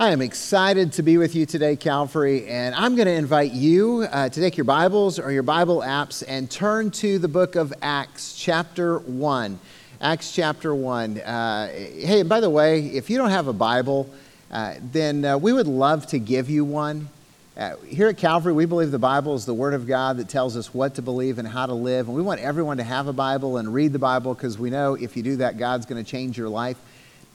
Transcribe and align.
I 0.00 0.12
am 0.12 0.22
excited 0.22 0.94
to 0.94 1.02
be 1.02 1.18
with 1.18 1.34
you 1.34 1.44
today, 1.44 1.76
Calvary, 1.76 2.46
and 2.46 2.74
I'm 2.74 2.96
going 2.96 3.04
to 3.04 3.12
invite 3.12 3.52
you 3.52 4.06
uh, 4.10 4.30
to 4.30 4.40
take 4.40 4.56
your 4.56 4.64
Bibles 4.64 5.18
or 5.18 5.30
your 5.30 5.42
Bible 5.42 5.80
apps 5.80 6.24
and 6.26 6.50
turn 6.50 6.90
to 6.92 7.18
the 7.18 7.28
book 7.28 7.54
of 7.54 7.74
Acts, 7.82 8.32
chapter 8.34 9.00
1. 9.00 9.60
Acts 10.00 10.32
chapter 10.32 10.74
1. 10.74 11.18
Uh, 11.20 11.68
hey, 11.68 12.20
and 12.20 12.30
by 12.30 12.40
the 12.40 12.48
way, 12.48 12.86
if 12.86 13.10
you 13.10 13.18
don't 13.18 13.28
have 13.28 13.46
a 13.46 13.52
Bible, 13.52 14.08
uh, 14.50 14.76
then 14.90 15.22
uh, 15.22 15.36
we 15.36 15.52
would 15.52 15.66
love 15.66 16.06
to 16.06 16.18
give 16.18 16.48
you 16.48 16.64
one. 16.64 17.10
Uh, 17.54 17.76
here 17.86 18.08
at 18.08 18.16
Calvary, 18.16 18.54
we 18.54 18.64
believe 18.64 18.92
the 18.92 18.98
Bible 18.98 19.34
is 19.34 19.44
the 19.44 19.52
Word 19.52 19.74
of 19.74 19.86
God 19.86 20.16
that 20.16 20.30
tells 20.30 20.56
us 20.56 20.72
what 20.72 20.94
to 20.94 21.02
believe 21.02 21.38
and 21.38 21.46
how 21.46 21.66
to 21.66 21.74
live. 21.74 22.06
And 22.08 22.16
we 22.16 22.22
want 22.22 22.40
everyone 22.40 22.78
to 22.78 22.84
have 22.84 23.06
a 23.06 23.12
Bible 23.12 23.58
and 23.58 23.74
read 23.74 23.92
the 23.92 23.98
Bible 23.98 24.32
because 24.32 24.58
we 24.58 24.70
know 24.70 24.94
if 24.94 25.14
you 25.14 25.22
do 25.22 25.36
that, 25.36 25.58
God's 25.58 25.84
going 25.84 26.02
to 26.02 26.10
change 26.10 26.38
your 26.38 26.48
life. 26.48 26.78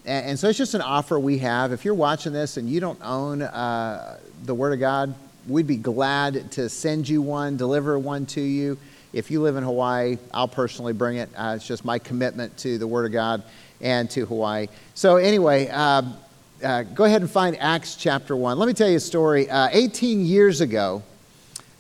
And, 0.06 0.26
and, 0.28 0.40
so 0.40 0.50
it's 0.50 0.58
just 0.58 0.76
an 0.76 0.82
offer 0.82 1.20
we 1.20 1.40
have. 1.40 1.72
If 1.72 1.84
you're 1.84 1.96
watching 1.96 2.32
this 2.32 2.58
and 2.58 2.70
you 2.70 2.80
don't 2.80 3.00
own 3.02 3.42
uh, 3.42 4.20
the 4.44 4.54
Word 4.54 4.74
of 4.74 4.80
God, 4.80 5.16
we'd 5.48 5.68
be 5.68 5.78
glad 5.78 6.52
to 6.54 6.70
send 6.70 7.10
you 7.10 7.22
one, 7.22 7.58
deliver 7.58 7.98
one 7.98 8.26
to 8.28 8.42
you. 8.42 8.78
If 9.14 9.32
you 9.32 9.42
live 9.42 9.56
in 9.56 9.64
Hawaii, 9.64 10.18
I'll 10.34 10.48
personally 10.48 10.94
bring 10.94 11.18
it. 11.18 11.30
Uh, 11.36 11.54
it's 11.56 11.68
just 11.68 11.86
my 11.86 11.98
commitment 11.98 12.56
to 12.60 12.78
the 12.78 12.86
Word 12.86 13.06
of 13.06 13.14
God 13.14 13.44
and 13.82 14.10
to 14.12 14.26
Hawaii. 14.26 14.68
So, 14.94 15.18
anyway, 15.18 15.70
uh, 15.70 16.04
uh, 16.64 16.84
go 16.84 17.06
ahead 17.06 17.22
and 17.22 17.30
find 17.30 17.58
Acts 17.60 17.96
chapter 17.96 18.36
1. 18.36 18.60
Let 18.60 18.68
me 18.68 18.74
tell 18.74 18.90
you 18.90 18.98
a 18.98 19.00
story. 19.00 19.50
Uh, 19.50 19.70
18 19.72 20.26
years 20.26 20.62
ago, 20.62 21.02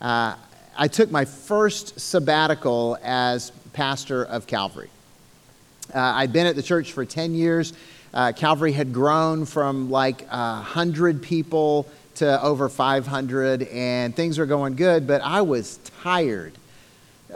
uh, 0.02 0.36
I 0.78 0.88
took 0.88 1.12
my 1.12 1.26
first 1.26 2.00
sabbatical 2.00 2.98
as 3.04 3.52
pastor 3.74 4.24
of 4.24 4.48
Calvary. 4.48 4.90
Uh, 5.94 6.00
I'd 6.00 6.34
been 6.34 6.48
at 6.48 6.56
the 6.56 6.64
church 6.64 6.92
for 6.94 7.06
10 7.06 7.34
years. 7.36 7.74
Uh, 8.16 8.32
Calvary 8.32 8.72
had 8.72 8.94
grown 8.94 9.46
from 9.46 9.92
like 9.92 10.26
100 10.30 11.22
people 11.22 11.86
to 12.16 12.42
over 12.42 12.70
500, 12.70 13.64
and 13.64 14.16
things 14.16 14.38
were 14.38 14.46
going 14.46 14.76
good, 14.76 15.06
but 15.06 15.22
I 15.22 15.42
was 15.42 15.80
tired. 16.02 16.54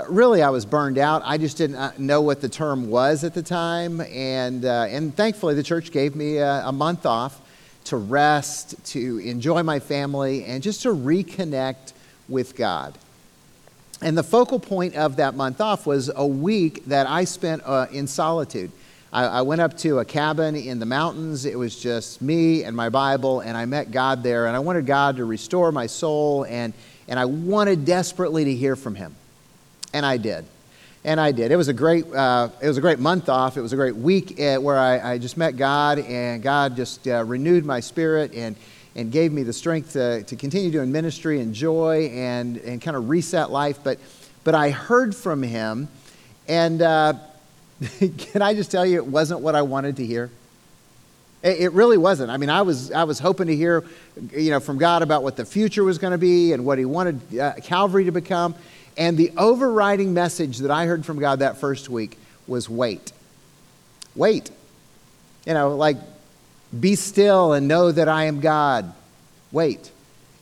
Really, 0.07 0.41
I 0.41 0.51
was 0.51 0.65
burned 0.65 0.97
out. 0.97 1.21
I 1.25 1.37
just 1.37 1.57
didn't 1.57 1.75
uh, 1.75 1.91
know 1.97 2.21
what 2.21 2.39
the 2.39 2.47
term 2.47 2.89
was 2.89 3.25
at 3.25 3.33
the 3.33 3.43
time. 3.43 3.99
And, 3.99 4.63
uh, 4.63 4.85
and 4.87 5.13
thankfully, 5.13 5.53
the 5.53 5.63
church 5.63 5.91
gave 5.91 6.15
me 6.15 6.37
a, 6.37 6.67
a 6.67 6.71
month 6.71 7.05
off 7.05 7.41
to 7.85 7.97
rest, 7.97 8.75
to 8.93 9.17
enjoy 9.17 9.63
my 9.63 9.79
family, 9.79 10.45
and 10.45 10.63
just 10.63 10.83
to 10.83 10.89
reconnect 10.95 11.91
with 12.29 12.55
God. 12.55 12.97
And 14.01 14.17
the 14.17 14.23
focal 14.23 14.59
point 14.59 14.95
of 14.95 15.17
that 15.17 15.35
month 15.35 15.59
off 15.59 15.85
was 15.85 16.09
a 16.15 16.25
week 16.25 16.85
that 16.85 17.05
I 17.05 17.25
spent 17.25 17.63
uh, 17.65 17.87
in 17.91 18.07
solitude. 18.07 18.71
I, 19.11 19.25
I, 19.25 19.41
went 19.41 19.59
up 19.59 19.75
to 19.79 19.99
a 19.99 20.05
cabin 20.05 20.55
in 20.55 20.77
the 20.77 20.85
mountains. 20.85 21.45
It 21.45 21.57
was 21.57 21.75
just 21.75 22.21
me 22.21 22.63
and 22.63 22.75
my 22.75 22.89
Bible, 22.89 23.39
and 23.39 23.57
I 23.57 23.65
met 23.65 23.89
God 23.89 24.21
there. 24.21 24.45
And 24.45 24.55
I 24.55 24.59
wanted 24.59 24.85
God 24.85 25.17
to 25.17 25.25
restore 25.25 25.71
my 25.71 25.87
soul, 25.87 26.45
and, 26.45 26.73
and 27.07 27.19
I 27.19 27.25
wanted 27.25 27.85
desperately 27.85 28.45
to 28.45 28.53
hear 28.53 28.75
from 28.75 28.93
Him. 28.93 29.15
And 29.93 30.05
I 30.05 30.17
did. 30.17 30.45
And 31.03 31.19
I 31.19 31.31
did. 31.31 31.51
It 31.51 31.55
was 31.55 31.69
a 31.69 31.73
great, 31.73 32.05
uh, 32.13 32.49
it 32.61 32.67
was 32.67 32.77
a 32.77 32.81
great 32.81 32.99
month 32.99 33.29
off. 33.29 33.57
It 33.57 33.61
was 33.61 33.73
a 33.73 33.75
great 33.75 33.95
week 33.95 34.39
uh, 34.39 34.57
where 34.57 34.77
I, 34.77 35.13
I 35.13 35.17
just 35.17 35.37
met 35.37 35.57
God, 35.57 35.97
and 35.97 36.43
God 36.43 36.75
just 36.75 37.07
uh, 37.07 37.23
renewed 37.23 37.65
my 37.65 37.79
spirit 37.79 38.35
and, 38.35 38.55
and 38.95 39.11
gave 39.11 39.31
me 39.31 39.41
the 39.41 39.53
strength 39.53 39.93
to, 39.93 40.21
to 40.21 40.35
continue 40.35 40.69
doing 40.69 40.91
ministry 40.91 41.39
and 41.39 41.55
joy 41.55 42.11
and, 42.13 42.57
and 42.57 42.79
kind 42.79 42.95
of 42.95 43.09
reset 43.09 43.49
life. 43.49 43.79
But, 43.83 43.97
but 44.43 44.53
I 44.53 44.69
heard 44.69 45.15
from 45.15 45.41
Him, 45.41 45.87
and 46.47 46.83
uh, 46.83 47.13
can 48.17 48.41
I 48.41 48.53
just 48.53 48.71
tell 48.71 48.85
you, 48.85 48.97
it 48.97 49.07
wasn't 49.07 49.41
what 49.41 49.55
I 49.55 49.61
wanted 49.61 49.97
to 49.97 50.05
hear. 50.05 50.29
It 51.41 51.71
really 51.71 51.97
wasn't. 51.97 52.31
I 52.31 52.37
mean, 52.37 52.49
I 52.49 52.63
was, 52.63 52.91
I 52.91 53.05
was 53.05 53.17
hoping 53.17 53.47
to 53.47 53.55
hear, 53.55 53.85
you 54.33 54.49
know, 54.49 54.59
from 54.59 54.77
God 54.77 55.03
about 55.03 55.23
what 55.23 55.37
the 55.37 55.45
future 55.45 55.85
was 55.85 55.97
going 55.97 56.11
to 56.11 56.17
be 56.17 56.51
and 56.51 56.65
what 56.65 56.77
He 56.77 56.83
wanted 56.83 57.39
uh, 57.39 57.53
Calvary 57.63 58.03
to 58.05 58.11
become. 58.11 58.55
And 58.97 59.17
the 59.17 59.31
overriding 59.37 60.13
message 60.13 60.57
that 60.57 60.71
I 60.71 60.85
heard 60.85 61.05
from 61.05 61.17
God 61.19 61.39
that 61.39 61.55
first 61.55 61.87
week 61.87 62.17
was 62.45 62.69
wait. 62.69 63.13
Wait. 64.15 64.51
You 65.45 65.53
know, 65.53 65.77
like, 65.77 65.95
be 66.77 66.95
still 66.95 67.53
and 67.53 67.69
know 67.69 67.89
that 67.89 68.09
I 68.09 68.25
am 68.25 68.41
God. 68.41 68.93
Wait. 69.53 69.91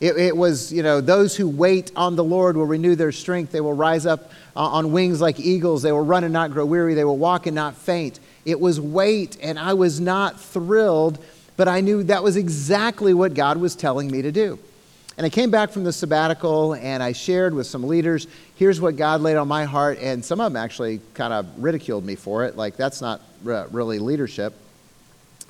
It, 0.00 0.16
it, 0.16 0.36
was, 0.36 0.72
you 0.72 0.82
know, 0.82 1.00
those 1.00 1.36
who 1.36 1.48
wait 1.48 1.90
on 1.96 2.14
the 2.14 2.22
Lord 2.22 2.56
will 2.56 2.66
renew 2.66 2.94
their 2.94 3.10
strength. 3.10 3.50
They 3.50 3.60
will 3.60 3.72
rise 3.72 4.06
up 4.06 4.30
uh, 4.54 4.60
on 4.60 4.92
wings 4.92 5.20
like 5.20 5.40
eagles. 5.40 5.82
They 5.82 5.90
will 5.90 6.04
run 6.04 6.22
and 6.22 6.32
not 6.32 6.52
grow 6.52 6.64
weary. 6.64 6.94
They 6.94 7.04
will 7.04 7.18
walk 7.18 7.46
and 7.46 7.54
not 7.54 7.74
faint. 7.74 8.20
It 8.44 8.60
was 8.60 8.80
wait, 8.80 9.36
and 9.42 9.58
I 9.58 9.74
was 9.74 9.98
not 9.98 10.40
thrilled, 10.40 11.18
but 11.56 11.66
I 11.66 11.80
knew 11.80 12.04
that 12.04 12.22
was 12.22 12.36
exactly 12.36 13.12
what 13.12 13.34
God 13.34 13.56
was 13.56 13.74
telling 13.74 14.08
me 14.10 14.22
to 14.22 14.30
do. 14.30 14.58
And 15.18 15.26
I 15.26 15.30
came 15.30 15.50
back 15.50 15.70
from 15.70 15.82
the 15.82 15.92
sabbatical 15.92 16.74
and 16.74 17.02
I 17.02 17.10
shared 17.10 17.52
with 17.52 17.66
some 17.66 17.82
leaders, 17.82 18.28
here's 18.54 18.80
what 18.80 18.94
God 18.94 19.20
laid 19.20 19.34
on 19.34 19.48
my 19.48 19.64
heart. 19.64 19.98
And 20.00 20.24
some 20.24 20.40
of 20.40 20.52
them 20.52 20.56
actually 20.56 21.00
kind 21.14 21.32
of 21.32 21.46
ridiculed 21.60 22.04
me 22.04 22.14
for 22.14 22.44
it. 22.44 22.56
Like, 22.56 22.76
that's 22.76 23.00
not 23.00 23.20
really 23.42 23.98
leadership. 23.98 24.54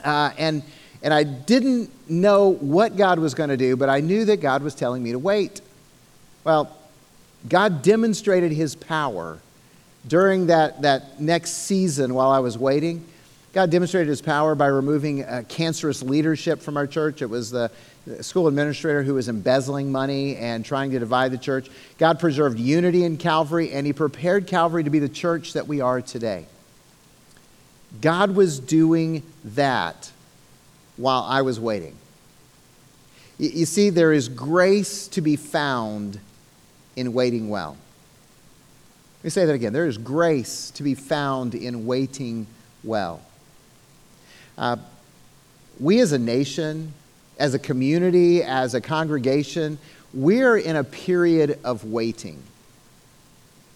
Uh, 0.02 0.30
and 0.38 0.62
and 1.02 1.14
I 1.14 1.22
didn't 1.22 1.90
know 2.10 2.48
what 2.48 2.96
God 2.96 3.18
was 3.18 3.34
going 3.34 3.50
to 3.50 3.56
do, 3.56 3.76
but 3.76 3.88
I 3.88 4.00
knew 4.00 4.24
that 4.26 4.38
God 4.38 4.62
was 4.62 4.74
telling 4.74 5.02
me 5.02 5.12
to 5.12 5.18
wait. 5.18 5.60
Well, 6.44 6.76
God 7.48 7.82
demonstrated 7.82 8.52
his 8.52 8.74
power 8.74 9.38
during 10.06 10.46
that, 10.46 10.82
that 10.82 11.20
next 11.20 11.50
season 11.50 12.14
while 12.14 12.30
I 12.30 12.40
was 12.40 12.58
waiting. 12.58 13.04
God 13.52 13.70
demonstrated 13.70 14.08
his 14.08 14.20
power 14.20 14.54
by 14.54 14.66
removing 14.66 15.24
uh, 15.24 15.42
cancerous 15.48 16.02
leadership 16.02 16.60
from 16.60 16.76
our 16.76 16.86
church. 16.86 17.22
It 17.22 17.30
was 17.30 17.50
the 17.50 17.70
school 18.20 18.46
administrator 18.46 19.02
who 19.02 19.14
was 19.14 19.28
embezzling 19.28 19.92
money 19.92 20.36
and 20.36 20.64
trying 20.64 20.90
to 20.90 20.98
divide 20.98 21.30
the 21.30 21.38
church. 21.38 21.68
God 21.98 22.18
preserved 22.18 22.58
unity 22.58 23.04
in 23.04 23.16
Calvary, 23.16 23.72
and 23.72 23.86
he 23.86 23.92
prepared 23.92 24.46
Calvary 24.46 24.84
to 24.84 24.90
be 24.90 24.98
the 24.98 25.08
church 25.08 25.52
that 25.52 25.66
we 25.66 25.80
are 25.80 26.00
today. 26.00 26.46
God 28.00 28.34
was 28.34 28.58
doing 28.58 29.22
that 29.44 30.10
while 30.98 31.22
I 31.22 31.40
was 31.40 31.58
waiting. 31.58 31.96
You 33.38 33.66
see, 33.66 33.88
there 33.90 34.12
is 34.12 34.28
grace 34.28 35.08
to 35.08 35.20
be 35.20 35.36
found 35.36 36.18
in 36.96 37.12
waiting 37.12 37.48
well. 37.48 37.76
Let 39.18 39.24
me 39.24 39.30
say 39.30 39.46
that 39.46 39.52
again. 39.52 39.72
There 39.72 39.86
is 39.86 39.96
grace 39.96 40.70
to 40.72 40.82
be 40.82 40.94
found 40.94 41.54
in 41.54 41.86
waiting 41.86 42.46
well. 42.82 43.22
Uh, 44.56 44.76
we 45.78 46.00
as 46.00 46.10
a 46.10 46.18
nation, 46.18 46.92
as 47.38 47.54
a 47.54 47.58
community, 47.60 48.42
as 48.42 48.74
a 48.74 48.80
congregation, 48.80 49.78
we're 50.12 50.56
in 50.56 50.74
a 50.74 50.82
period 50.82 51.60
of 51.62 51.84
waiting. 51.84 52.42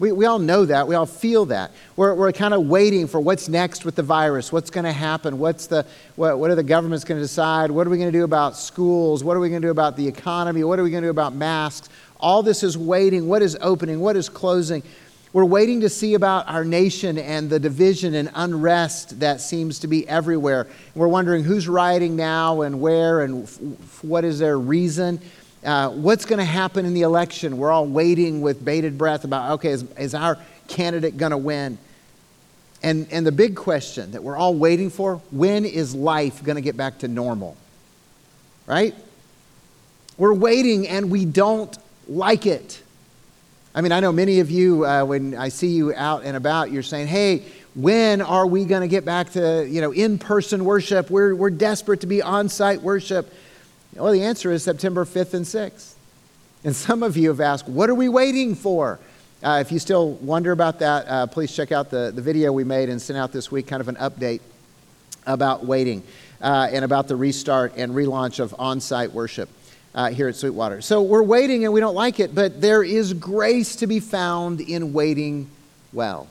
We, 0.02 0.10
we 0.10 0.26
all 0.26 0.40
know 0.40 0.64
that. 0.64 0.88
We 0.88 0.96
all 0.96 1.06
feel 1.06 1.44
that. 1.44 1.70
We're, 1.94 2.12
we're 2.16 2.32
kind 2.32 2.52
of 2.52 2.66
waiting 2.66 3.06
for 3.06 3.20
what's 3.20 3.48
next 3.48 3.84
with 3.84 3.94
the 3.94 4.02
virus. 4.02 4.50
What's 4.50 4.68
going 4.68 4.82
to 4.82 4.90
happen? 4.90 5.38
What's 5.38 5.68
the, 5.68 5.86
what, 6.16 6.40
what 6.40 6.50
are 6.50 6.56
the 6.56 6.64
governments 6.64 7.04
going 7.04 7.20
to 7.20 7.22
decide? 7.22 7.70
What 7.70 7.86
are 7.86 7.90
we 7.90 7.98
going 7.98 8.10
to 8.10 8.18
do 8.18 8.24
about 8.24 8.56
schools? 8.56 9.22
What 9.22 9.36
are 9.36 9.40
we 9.40 9.48
going 9.48 9.62
to 9.62 9.68
do 9.68 9.70
about 9.70 9.96
the 9.96 10.08
economy? 10.08 10.64
What 10.64 10.80
are 10.80 10.82
we 10.82 10.90
going 10.90 11.04
to 11.04 11.06
do 11.06 11.12
about 11.12 11.36
masks? 11.36 11.88
All 12.18 12.42
this 12.42 12.64
is 12.64 12.76
waiting. 12.76 13.28
What 13.28 13.42
is 13.42 13.56
opening? 13.60 14.00
What 14.00 14.16
is 14.16 14.28
closing? 14.28 14.82
We're 15.32 15.44
waiting 15.44 15.82
to 15.82 15.88
see 15.88 16.14
about 16.14 16.48
our 16.48 16.64
nation 16.64 17.16
and 17.16 17.48
the 17.48 17.60
division 17.60 18.16
and 18.16 18.28
unrest 18.34 19.20
that 19.20 19.40
seems 19.40 19.78
to 19.78 19.86
be 19.86 20.06
everywhere. 20.08 20.66
We're 20.96 21.06
wondering 21.06 21.44
who's 21.44 21.68
rioting 21.68 22.16
now 22.16 22.62
and 22.62 22.80
where 22.80 23.20
and 23.20 23.44
f- 23.44 24.02
what 24.02 24.24
is 24.24 24.40
their 24.40 24.58
reason. 24.58 25.20
Uh, 25.64 25.90
what's 25.90 26.24
going 26.24 26.40
to 26.40 26.44
happen 26.44 26.84
in 26.84 26.94
the 26.94 27.02
election? 27.02 27.56
We're 27.56 27.70
all 27.70 27.86
waiting 27.86 28.40
with 28.40 28.64
bated 28.64 28.98
breath 28.98 29.24
about, 29.24 29.52
okay, 29.52 29.70
is, 29.70 29.82
is 29.92 30.14
our 30.14 30.36
candidate 30.66 31.16
going 31.16 31.30
to 31.30 31.38
win? 31.38 31.78
And, 32.82 33.06
and 33.12 33.24
the 33.24 33.32
big 33.32 33.54
question 33.54 34.10
that 34.12 34.24
we're 34.24 34.36
all 34.36 34.54
waiting 34.54 34.90
for 34.90 35.20
when 35.30 35.64
is 35.64 35.94
life 35.94 36.42
going 36.42 36.56
to 36.56 36.62
get 36.62 36.76
back 36.76 36.98
to 36.98 37.08
normal? 37.08 37.56
Right? 38.66 38.94
We're 40.18 40.34
waiting 40.34 40.88
and 40.88 41.10
we 41.10 41.24
don't 41.24 41.76
like 42.08 42.44
it. 42.44 42.82
I 43.74 43.80
mean, 43.80 43.92
I 43.92 44.00
know 44.00 44.12
many 44.12 44.40
of 44.40 44.50
you, 44.50 44.84
uh, 44.84 45.04
when 45.04 45.34
I 45.34 45.48
see 45.48 45.68
you 45.68 45.94
out 45.94 46.24
and 46.24 46.36
about, 46.36 46.72
you're 46.72 46.82
saying, 46.82 47.06
hey, 47.06 47.44
when 47.74 48.20
are 48.20 48.46
we 48.46 48.64
going 48.64 48.82
to 48.82 48.88
get 48.88 49.04
back 49.04 49.30
to 49.30 49.66
you 49.66 49.80
know, 49.80 49.92
in 49.92 50.18
person 50.18 50.64
worship? 50.64 51.08
We're, 51.08 51.34
we're 51.34 51.50
desperate 51.50 52.00
to 52.00 52.06
be 52.06 52.20
on 52.20 52.48
site 52.48 52.82
worship. 52.82 53.32
Well, 53.94 54.12
the 54.12 54.22
answer 54.22 54.50
is 54.50 54.62
September 54.62 55.04
5th 55.04 55.34
and 55.34 55.44
6th. 55.44 55.94
And 56.64 56.74
some 56.74 57.02
of 57.02 57.16
you 57.16 57.28
have 57.28 57.40
asked, 57.40 57.68
what 57.68 57.90
are 57.90 57.94
we 57.94 58.08
waiting 58.08 58.54
for? 58.54 58.98
Uh, 59.42 59.58
if 59.60 59.70
you 59.70 59.78
still 59.78 60.12
wonder 60.12 60.52
about 60.52 60.78
that, 60.78 61.06
uh, 61.06 61.26
please 61.26 61.54
check 61.54 61.72
out 61.72 61.90
the, 61.90 62.10
the 62.14 62.22
video 62.22 62.52
we 62.52 62.64
made 62.64 62.88
and 62.88 63.02
sent 63.02 63.18
out 63.18 63.32
this 63.32 63.50
week, 63.50 63.66
kind 63.66 63.80
of 63.80 63.88
an 63.88 63.96
update 63.96 64.40
about 65.26 65.66
waiting 65.66 66.02
uh, 66.40 66.68
and 66.70 66.84
about 66.84 67.06
the 67.06 67.16
restart 67.16 67.74
and 67.76 67.92
relaunch 67.92 68.40
of 68.40 68.54
on 68.58 68.80
site 68.80 69.12
worship 69.12 69.50
uh, 69.94 70.08
here 70.08 70.28
at 70.28 70.36
Sweetwater. 70.36 70.80
So 70.80 71.02
we're 71.02 71.22
waiting 71.22 71.64
and 71.64 71.74
we 71.74 71.80
don't 71.80 71.94
like 71.94 72.18
it, 72.18 72.34
but 72.34 72.62
there 72.62 72.82
is 72.82 73.12
grace 73.12 73.76
to 73.76 73.86
be 73.86 74.00
found 74.00 74.60
in 74.62 74.94
waiting 74.94 75.50
well. 75.92 76.28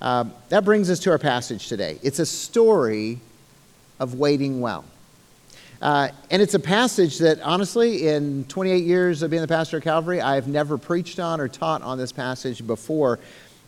Uh, 0.00 0.26
that 0.50 0.64
brings 0.64 0.88
us 0.88 1.00
to 1.00 1.10
our 1.10 1.18
passage 1.18 1.66
today. 1.66 1.98
It's 2.02 2.20
a 2.20 2.26
story 2.26 3.18
of 3.98 4.14
waiting 4.14 4.60
well. 4.60 4.84
Uh, 5.82 6.08
and 6.30 6.40
it's 6.40 6.54
a 6.54 6.58
passage 6.58 7.18
that, 7.18 7.40
honestly, 7.40 8.08
in 8.08 8.44
28 8.44 8.84
years 8.84 9.22
of 9.22 9.30
being 9.30 9.42
the 9.42 9.48
pastor 9.48 9.76
of 9.76 9.82
Calvary, 9.82 10.20
I've 10.20 10.48
never 10.48 10.78
preached 10.78 11.18
on 11.18 11.40
or 11.40 11.48
taught 11.48 11.82
on 11.82 11.98
this 11.98 12.12
passage 12.12 12.66
before. 12.66 13.18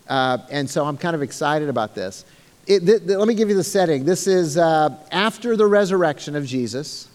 Uh, 0.08 0.38
and 0.50 0.68
so 0.68 0.84
I'm 0.84 0.96
kind 0.96 1.14
of 1.14 1.22
excited 1.22 1.68
about 1.68 1.94
this. 1.94 2.24
It, 2.66 2.80
th- 2.80 3.06
th- 3.06 3.18
let 3.18 3.28
me 3.28 3.34
give 3.34 3.48
you 3.48 3.54
the 3.54 3.64
setting. 3.64 4.04
This 4.04 4.26
is 4.26 4.56
uh, 4.56 4.96
after 5.12 5.56
the 5.56 5.66
resurrection 5.66 6.34
of 6.34 6.46
Jesus, 6.46 7.08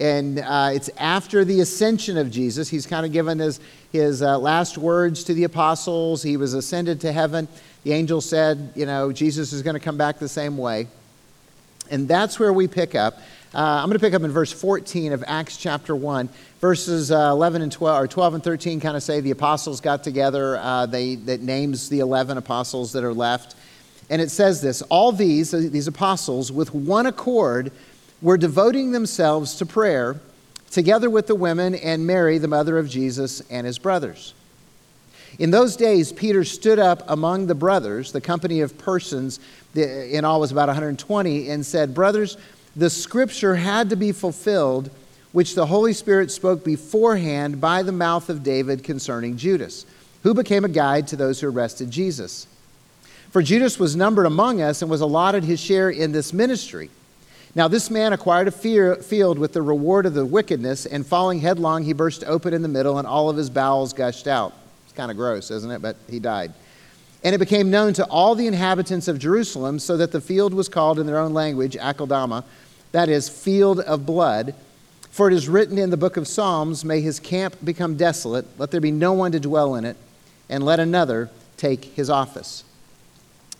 and 0.00 0.40
uh, 0.40 0.70
it's 0.72 0.90
after 0.96 1.44
the 1.44 1.60
ascension 1.60 2.16
of 2.16 2.30
Jesus. 2.30 2.68
He's 2.68 2.86
kind 2.86 3.06
of 3.06 3.12
given 3.12 3.38
his, 3.38 3.60
his 3.92 4.22
uh, 4.22 4.38
last 4.38 4.78
words 4.78 5.24
to 5.24 5.34
the 5.34 5.44
apostles. 5.44 6.22
He 6.22 6.36
was 6.36 6.54
ascended 6.54 7.00
to 7.02 7.12
heaven. 7.12 7.46
The 7.84 7.92
angel 7.92 8.20
said, 8.20 8.72
You 8.74 8.86
know, 8.86 9.12
Jesus 9.12 9.52
is 9.52 9.62
going 9.62 9.74
to 9.74 9.80
come 9.80 9.96
back 9.96 10.18
the 10.18 10.28
same 10.28 10.56
way. 10.56 10.88
And 11.90 12.08
that's 12.08 12.40
where 12.40 12.52
we 12.52 12.66
pick 12.66 12.94
up. 12.94 13.18
Uh, 13.54 13.78
I'm 13.80 13.88
going 13.88 13.92
to 13.92 14.00
pick 14.00 14.14
up 14.14 14.22
in 14.22 14.32
verse 14.32 14.50
14 14.50 15.12
of 15.12 15.22
Acts 15.28 15.56
chapter 15.56 15.94
1. 15.94 16.28
Verses 16.60 17.12
uh, 17.12 17.30
11 17.30 17.62
and 17.62 17.70
12, 17.70 18.02
or 18.02 18.08
12 18.08 18.34
and 18.34 18.42
13 18.42 18.80
kind 18.80 18.96
of 18.96 19.02
say 19.02 19.20
the 19.20 19.30
apostles 19.30 19.80
got 19.80 20.02
together. 20.02 20.56
Uh, 20.56 20.86
they, 20.86 21.14
that 21.14 21.40
names 21.40 21.88
the 21.88 22.00
11 22.00 22.36
apostles 22.36 22.90
that 22.94 23.04
are 23.04 23.14
left. 23.14 23.54
And 24.10 24.20
it 24.20 24.32
says 24.32 24.60
this 24.60 24.82
All 24.82 25.12
these, 25.12 25.54
uh, 25.54 25.68
these 25.70 25.86
apostles, 25.86 26.50
with 26.50 26.74
one 26.74 27.06
accord, 27.06 27.70
were 28.20 28.36
devoting 28.36 28.90
themselves 28.90 29.54
to 29.56 29.66
prayer, 29.66 30.18
together 30.72 31.08
with 31.08 31.28
the 31.28 31.36
women 31.36 31.76
and 31.76 32.04
Mary, 32.04 32.38
the 32.38 32.48
mother 32.48 32.76
of 32.76 32.88
Jesus, 32.88 33.40
and 33.50 33.68
his 33.68 33.78
brothers. 33.78 34.34
In 35.38 35.50
those 35.50 35.76
days, 35.76 36.12
Peter 36.12 36.44
stood 36.44 36.78
up 36.80 37.02
among 37.08 37.46
the 37.46 37.54
brothers, 37.54 38.10
the 38.10 38.20
company 38.20 38.60
of 38.60 38.76
persons, 38.78 39.38
in 39.74 40.24
all 40.24 40.40
was 40.40 40.52
about 40.52 40.68
120, 40.68 41.50
and 41.50 41.64
said, 41.66 41.94
Brothers, 41.94 42.36
the 42.76 42.90
scripture 42.90 43.54
had 43.54 43.90
to 43.90 43.96
be 43.96 44.12
fulfilled, 44.12 44.90
which 45.32 45.54
the 45.54 45.66
Holy 45.66 45.92
Spirit 45.92 46.30
spoke 46.30 46.64
beforehand 46.64 47.60
by 47.60 47.82
the 47.82 47.92
mouth 47.92 48.28
of 48.28 48.42
David 48.42 48.84
concerning 48.84 49.36
Judas, 49.36 49.86
who 50.22 50.34
became 50.34 50.64
a 50.64 50.68
guide 50.68 51.06
to 51.08 51.16
those 51.16 51.40
who 51.40 51.48
arrested 51.48 51.90
Jesus. 51.90 52.46
For 53.30 53.42
Judas 53.42 53.80
was 53.80 53.96
numbered 53.96 54.26
among 54.26 54.62
us 54.62 54.80
and 54.80 54.90
was 54.90 55.00
allotted 55.00 55.42
his 55.42 55.58
share 55.58 55.90
in 55.90 56.12
this 56.12 56.32
ministry. 56.32 56.88
Now, 57.56 57.68
this 57.68 57.90
man 57.90 58.12
acquired 58.12 58.48
a 58.48 58.96
field 58.96 59.38
with 59.38 59.52
the 59.52 59.62
reward 59.62 60.06
of 60.06 60.14
the 60.14 60.26
wickedness, 60.26 60.86
and 60.86 61.06
falling 61.06 61.40
headlong, 61.40 61.84
he 61.84 61.92
burst 61.92 62.24
open 62.24 62.52
in 62.52 62.62
the 62.62 62.68
middle, 62.68 62.98
and 62.98 63.06
all 63.06 63.30
of 63.30 63.36
his 63.36 63.50
bowels 63.50 63.92
gushed 63.92 64.26
out 64.26 64.52
It's 64.84 64.92
kind 64.92 65.10
of 65.10 65.16
gross, 65.16 65.50
isn't 65.52 65.70
it? 65.70 65.80
But 65.80 65.96
he 66.08 66.18
died. 66.18 66.52
And 67.22 67.34
it 67.34 67.38
became 67.38 67.70
known 67.70 67.92
to 67.94 68.04
all 68.06 68.34
the 68.34 68.46
inhabitants 68.46 69.08
of 69.08 69.18
Jerusalem, 69.18 69.78
so 69.78 69.96
that 69.96 70.10
the 70.10 70.20
field 70.20 70.52
was 70.52 70.68
called 70.68 70.98
in 70.98 71.06
their 71.06 71.18
own 71.18 71.32
language, 71.32 71.76
Akeldama, 71.76 72.44
that 72.94 73.08
is, 73.08 73.28
field 73.28 73.80
of 73.80 74.06
blood. 74.06 74.54
For 75.10 75.26
it 75.26 75.34
is 75.34 75.48
written 75.48 75.78
in 75.78 75.90
the 75.90 75.96
book 75.96 76.16
of 76.16 76.28
Psalms, 76.28 76.84
May 76.84 77.00
his 77.00 77.18
camp 77.18 77.56
become 77.64 77.96
desolate, 77.96 78.46
let 78.56 78.70
there 78.70 78.80
be 78.80 78.92
no 78.92 79.12
one 79.12 79.32
to 79.32 79.40
dwell 79.40 79.74
in 79.74 79.84
it, 79.84 79.96
and 80.48 80.64
let 80.64 80.78
another 80.78 81.28
take 81.56 81.86
his 81.86 82.08
office. 82.08 82.62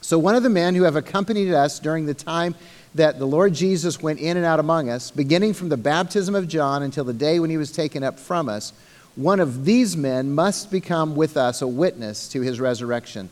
So 0.00 0.20
one 0.20 0.36
of 0.36 0.44
the 0.44 0.50
men 0.50 0.76
who 0.76 0.84
have 0.84 0.94
accompanied 0.94 1.52
us 1.52 1.80
during 1.80 2.06
the 2.06 2.14
time 2.14 2.54
that 2.94 3.18
the 3.18 3.26
Lord 3.26 3.54
Jesus 3.54 4.00
went 4.00 4.20
in 4.20 4.36
and 4.36 4.46
out 4.46 4.60
among 4.60 4.88
us, 4.88 5.10
beginning 5.10 5.54
from 5.54 5.68
the 5.68 5.76
baptism 5.76 6.36
of 6.36 6.46
John 6.46 6.84
until 6.84 7.02
the 7.02 7.12
day 7.12 7.40
when 7.40 7.50
he 7.50 7.56
was 7.56 7.72
taken 7.72 8.04
up 8.04 8.20
from 8.20 8.48
us, 8.48 8.72
one 9.16 9.40
of 9.40 9.64
these 9.64 9.96
men 9.96 10.32
must 10.32 10.70
become 10.70 11.16
with 11.16 11.36
us 11.36 11.60
a 11.60 11.66
witness 11.66 12.28
to 12.28 12.40
his 12.40 12.60
resurrection. 12.60 13.30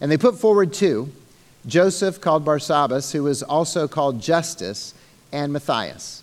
And 0.00 0.10
they 0.10 0.16
put 0.16 0.38
forward 0.38 0.72
two 0.72 1.12
Joseph, 1.66 2.20
called 2.20 2.44
Barsabbas, 2.44 3.12
who 3.12 3.22
was 3.22 3.42
also 3.42 3.86
called 3.86 4.20
Justus, 4.20 4.94
and 5.32 5.52
Matthias. 5.52 6.22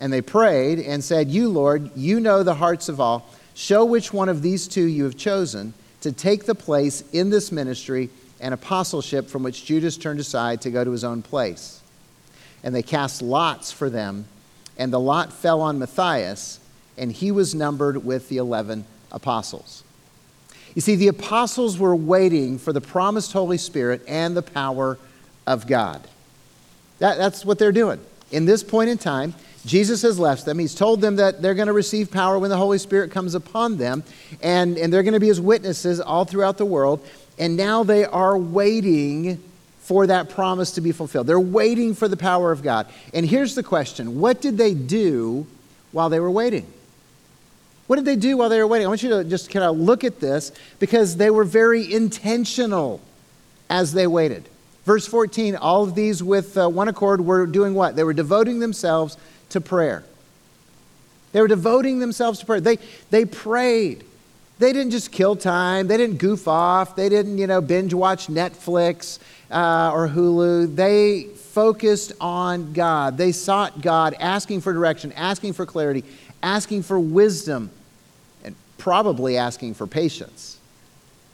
And 0.00 0.12
they 0.12 0.20
prayed 0.20 0.78
and 0.80 1.02
said, 1.02 1.30
You, 1.30 1.48
Lord, 1.48 1.90
you 1.96 2.20
know 2.20 2.42
the 2.42 2.54
hearts 2.54 2.88
of 2.88 3.00
all. 3.00 3.28
Show 3.54 3.84
which 3.84 4.12
one 4.12 4.28
of 4.28 4.42
these 4.42 4.66
two 4.66 4.84
you 4.84 5.04
have 5.04 5.16
chosen 5.16 5.74
to 6.00 6.12
take 6.12 6.46
the 6.46 6.54
place 6.54 7.04
in 7.12 7.30
this 7.30 7.52
ministry 7.52 8.10
and 8.40 8.52
apostleship 8.52 9.28
from 9.28 9.42
which 9.42 9.64
Judas 9.64 9.96
turned 9.96 10.18
aside 10.18 10.60
to 10.62 10.70
go 10.70 10.82
to 10.82 10.90
his 10.90 11.04
own 11.04 11.22
place. 11.22 11.80
And 12.64 12.74
they 12.74 12.82
cast 12.82 13.22
lots 13.22 13.70
for 13.70 13.90
them, 13.90 14.26
and 14.76 14.92
the 14.92 15.00
lot 15.00 15.32
fell 15.32 15.60
on 15.60 15.78
Matthias 15.78 16.58
and 16.96 17.10
he 17.12 17.30
was 17.30 17.54
numbered 17.54 18.04
with 18.04 18.28
the 18.28 18.36
11 18.36 18.84
apostles. 19.10 19.84
You 20.74 20.80
see, 20.80 20.96
the 20.96 21.08
apostles 21.08 21.78
were 21.78 21.96
waiting 21.96 22.58
for 22.58 22.72
the 22.72 22.80
promised 22.80 23.32
Holy 23.32 23.58
Spirit 23.58 24.02
and 24.06 24.36
the 24.36 24.42
power 24.42 24.98
of 25.46 25.66
God. 25.66 26.06
That, 26.98 27.18
that's 27.18 27.44
what 27.44 27.58
they're 27.58 27.72
doing. 27.72 28.00
In 28.32 28.44
this 28.46 28.64
point 28.64 28.90
in 28.90 28.98
time, 28.98 29.34
Jesus 29.64 30.02
has 30.02 30.18
left 30.18 30.44
them. 30.44 30.58
He's 30.58 30.74
told 30.74 31.00
them 31.00 31.16
that 31.16 31.40
they're 31.40 31.54
going 31.54 31.68
to 31.68 31.72
receive 31.72 32.10
power 32.10 32.38
when 32.38 32.50
the 32.50 32.56
Holy 32.56 32.78
Spirit 32.78 33.12
comes 33.12 33.34
upon 33.34 33.76
them, 33.76 34.02
and, 34.42 34.76
and 34.76 34.92
they're 34.92 35.04
going 35.04 35.14
to 35.14 35.20
be 35.20 35.28
his 35.28 35.40
witnesses 35.40 36.00
all 36.00 36.24
throughout 36.24 36.58
the 36.58 36.66
world. 36.66 37.06
And 37.38 37.56
now 37.56 37.84
they 37.84 38.04
are 38.04 38.36
waiting 38.36 39.42
for 39.80 40.06
that 40.06 40.30
promise 40.30 40.72
to 40.72 40.80
be 40.80 40.92
fulfilled. 40.92 41.26
They're 41.26 41.38
waiting 41.38 41.94
for 41.94 42.08
the 42.08 42.16
power 42.16 42.50
of 42.50 42.62
God. 42.62 42.88
And 43.14 43.26
here's 43.26 43.54
the 43.54 43.62
question 43.62 44.18
What 44.20 44.40
did 44.40 44.58
they 44.58 44.74
do 44.74 45.46
while 45.92 46.08
they 46.08 46.20
were 46.20 46.30
waiting? 46.30 46.66
What 47.86 47.96
did 47.96 48.04
they 48.04 48.16
do 48.16 48.36
while 48.36 48.48
they 48.48 48.58
were 48.58 48.66
waiting? 48.66 48.86
I 48.86 48.88
want 48.88 49.02
you 49.02 49.10
to 49.10 49.24
just 49.24 49.50
kind 49.50 49.64
of 49.64 49.76
look 49.76 50.02
at 50.02 50.18
this 50.18 50.52
because 50.78 51.16
they 51.16 51.30
were 51.30 51.44
very 51.44 51.92
intentional 51.92 53.00
as 53.68 53.92
they 53.92 54.06
waited. 54.06 54.48
Verse 54.84 55.06
14, 55.06 55.56
all 55.56 55.84
of 55.84 55.94
these 55.94 56.22
with 56.22 56.56
uh, 56.56 56.68
one 56.68 56.88
accord 56.88 57.20
were 57.20 57.46
doing 57.46 57.74
what? 57.74 57.94
They 57.94 58.04
were 58.04 58.12
devoting 58.12 58.58
themselves 58.58 59.16
to 59.50 59.60
prayer. 59.60 60.04
They 61.32 61.40
were 61.40 61.48
devoting 61.48 61.98
themselves 62.00 62.40
to 62.40 62.46
prayer. 62.46 62.60
They, 62.60 62.78
they 63.10 63.24
prayed. 63.24 64.04
They 64.58 64.72
didn't 64.72 64.90
just 64.90 65.12
kill 65.12 65.36
time. 65.36 65.86
They 65.86 65.96
didn't 65.96 66.18
goof 66.18 66.46
off. 66.48 66.96
They 66.96 67.08
didn't, 67.08 67.38
you 67.38 67.46
know, 67.46 67.60
binge 67.60 67.94
watch 67.94 68.26
Netflix 68.26 69.18
uh, 69.50 69.92
or 69.92 70.08
Hulu. 70.08 70.74
They 70.74 71.24
focused 71.24 72.12
on 72.20 72.72
God. 72.72 73.16
They 73.16 73.32
sought 73.32 73.80
God, 73.80 74.14
asking 74.18 74.62
for 74.62 74.72
direction, 74.72 75.12
asking 75.12 75.52
for 75.52 75.64
clarity, 75.66 76.04
asking 76.42 76.82
for 76.82 76.98
wisdom, 76.98 77.70
and 78.44 78.56
probably 78.78 79.36
asking 79.36 79.74
for 79.74 79.86
patience. 79.86 80.58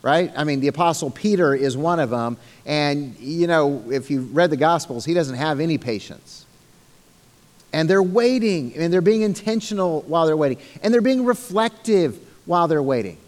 Right? 0.00 0.32
I 0.36 0.44
mean, 0.44 0.60
the 0.60 0.68
Apostle 0.68 1.10
Peter 1.10 1.54
is 1.54 1.76
one 1.76 1.98
of 1.98 2.10
them. 2.10 2.36
And, 2.64 3.16
you 3.18 3.46
know, 3.46 3.82
if 3.90 4.10
you've 4.10 4.34
read 4.34 4.50
the 4.50 4.56
Gospels, 4.56 5.04
he 5.04 5.12
doesn't 5.12 5.34
have 5.34 5.58
any 5.58 5.76
patience. 5.76 6.46
And 7.72 7.90
they're 7.90 8.02
waiting, 8.02 8.74
and 8.76 8.92
they're 8.92 9.00
being 9.00 9.22
intentional 9.22 10.02
while 10.02 10.26
they're 10.26 10.36
waiting, 10.36 10.58
and 10.82 10.94
they're 10.94 11.00
being 11.00 11.24
reflective 11.24 12.18
while 12.46 12.68
they're 12.68 12.82
waiting. 12.82 13.18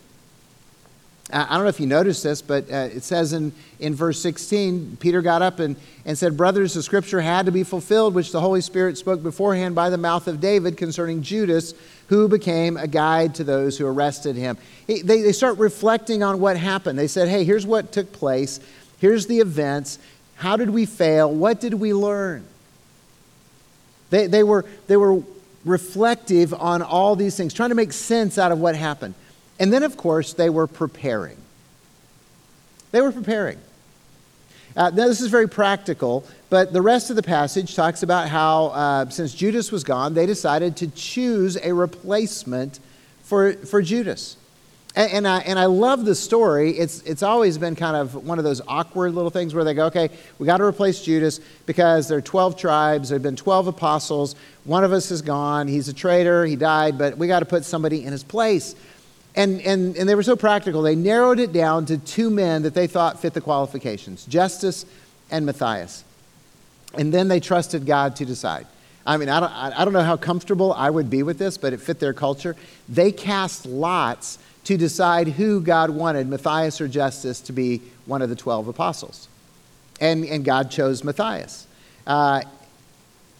I 1.32 1.54
don't 1.54 1.64
know 1.64 1.68
if 1.68 1.80
you 1.80 1.86
noticed 1.86 2.22
this, 2.22 2.42
but 2.42 2.70
uh, 2.70 2.88
it 2.92 3.02
says 3.02 3.32
in, 3.32 3.52
in 3.78 3.94
verse 3.94 4.20
16, 4.20 4.98
Peter 5.00 5.22
got 5.22 5.42
up 5.42 5.58
and, 5.58 5.76
and 6.04 6.16
said, 6.16 6.36
Brothers, 6.36 6.74
the 6.74 6.82
scripture 6.82 7.20
had 7.20 7.46
to 7.46 7.52
be 7.52 7.62
fulfilled, 7.62 8.14
which 8.14 8.32
the 8.32 8.40
Holy 8.40 8.60
Spirit 8.60 8.98
spoke 8.98 9.22
beforehand 9.22 9.74
by 9.74 9.90
the 9.90 9.98
mouth 9.98 10.28
of 10.28 10.40
David 10.40 10.76
concerning 10.76 11.22
Judas, 11.22 11.74
who 12.08 12.28
became 12.28 12.76
a 12.76 12.86
guide 12.86 13.34
to 13.36 13.44
those 13.44 13.78
who 13.78 13.86
arrested 13.86 14.36
him. 14.36 14.58
They, 14.86 15.00
they 15.02 15.32
start 15.32 15.58
reflecting 15.58 16.22
on 16.22 16.40
what 16.40 16.56
happened. 16.56 16.98
They 16.98 17.08
said, 17.08 17.28
Hey, 17.28 17.44
here's 17.44 17.66
what 17.66 17.92
took 17.92 18.12
place, 18.12 18.60
here's 18.98 19.26
the 19.26 19.38
events. 19.38 19.98
How 20.36 20.56
did 20.56 20.70
we 20.70 20.86
fail? 20.86 21.30
What 21.30 21.60
did 21.60 21.74
we 21.74 21.92
learn? 21.92 22.46
They, 24.08 24.26
they, 24.26 24.42
were, 24.42 24.64
they 24.86 24.96
were 24.96 25.22
reflective 25.64 26.54
on 26.54 26.82
all 26.82 27.16
these 27.16 27.36
things, 27.36 27.54
trying 27.54 27.68
to 27.68 27.74
make 27.74 27.92
sense 27.92 28.38
out 28.38 28.50
of 28.50 28.58
what 28.58 28.74
happened. 28.74 29.14
And 29.60 29.70
then, 29.70 29.82
of 29.82 29.96
course, 29.98 30.32
they 30.32 30.48
were 30.48 30.66
preparing. 30.66 31.36
They 32.92 33.02
were 33.02 33.12
preparing. 33.12 33.58
Uh, 34.74 34.88
now, 34.90 35.06
this 35.06 35.20
is 35.20 35.28
very 35.28 35.48
practical, 35.48 36.24
but 36.48 36.72
the 36.72 36.80
rest 36.80 37.10
of 37.10 37.16
the 37.16 37.22
passage 37.22 37.76
talks 37.76 38.02
about 38.02 38.28
how, 38.28 38.66
uh, 38.66 39.10
since 39.10 39.34
Judas 39.34 39.70
was 39.70 39.84
gone, 39.84 40.14
they 40.14 40.26
decided 40.26 40.76
to 40.78 40.88
choose 40.88 41.58
a 41.58 41.72
replacement 41.72 42.80
for, 43.22 43.52
for 43.52 43.82
Judas. 43.82 44.36
And, 44.96 45.12
and, 45.12 45.28
I, 45.28 45.40
and 45.40 45.58
I 45.58 45.66
love 45.66 46.04
the 46.04 46.14
story. 46.14 46.70
It's, 46.72 47.02
it's 47.02 47.22
always 47.22 47.58
been 47.58 47.76
kind 47.76 47.96
of 47.96 48.14
one 48.26 48.38
of 48.38 48.44
those 48.44 48.62
awkward 48.66 49.14
little 49.14 49.30
things 49.30 49.54
where 49.54 49.64
they 49.64 49.74
go, 49.74 49.86
okay, 49.86 50.08
we 50.38 50.46
got 50.46 50.56
to 50.56 50.64
replace 50.64 51.02
Judas 51.02 51.40
because 51.66 52.08
there 52.08 52.18
are 52.18 52.22
12 52.22 52.56
tribes, 52.56 53.10
there 53.10 53.16
have 53.16 53.22
been 53.22 53.36
12 53.36 53.66
apostles. 53.66 54.36
One 54.64 54.84
of 54.84 54.92
us 54.92 55.10
is 55.10 55.20
gone. 55.20 55.68
He's 55.68 55.88
a 55.88 55.92
traitor, 55.92 56.46
he 56.46 56.56
died, 56.56 56.96
but 56.96 57.18
we 57.18 57.26
got 57.26 57.40
to 57.40 57.46
put 57.46 57.64
somebody 57.64 58.04
in 58.04 58.12
his 58.12 58.24
place. 58.24 58.74
And, 59.36 59.60
and, 59.60 59.96
and 59.96 60.08
they 60.08 60.14
were 60.14 60.22
so 60.22 60.36
practical, 60.36 60.82
they 60.82 60.96
narrowed 60.96 61.38
it 61.38 61.52
down 61.52 61.86
to 61.86 61.98
two 61.98 62.30
men 62.30 62.62
that 62.62 62.74
they 62.74 62.86
thought 62.86 63.20
fit 63.20 63.32
the 63.32 63.40
qualifications 63.40 64.24
Justus 64.26 64.84
and 65.30 65.46
Matthias. 65.46 66.04
And 66.94 67.14
then 67.14 67.28
they 67.28 67.38
trusted 67.38 67.86
God 67.86 68.16
to 68.16 68.24
decide. 68.24 68.66
I 69.06 69.16
mean, 69.16 69.28
I 69.28 69.40
don't, 69.40 69.52
I 69.52 69.84
don't 69.84 69.92
know 69.92 70.02
how 70.02 70.16
comfortable 70.16 70.72
I 70.72 70.90
would 70.90 71.08
be 71.08 71.22
with 71.22 71.38
this, 71.38 71.56
but 71.56 71.72
it 71.72 71.80
fit 71.80 72.00
their 72.00 72.12
culture. 72.12 72.56
They 72.88 73.12
cast 73.12 73.64
lots 73.64 74.38
to 74.64 74.76
decide 74.76 75.28
who 75.28 75.60
God 75.60 75.90
wanted, 75.90 76.28
Matthias 76.28 76.80
or 76.80 76.88
Justus, 76.88 77.40
to 77.42 77.52
be 77.52 77.80
one 78.06 78.22
of 78.22 78.28
the 78.28 78.36
12 78.36 78.68
apostles. 78.68 79.28
And, 80.00 80.24
and 80.24 80.44
God 80.44 80.70
chose 80.70 81.02
Matthias. 81.02 81.66
Uh, 82.06 82.42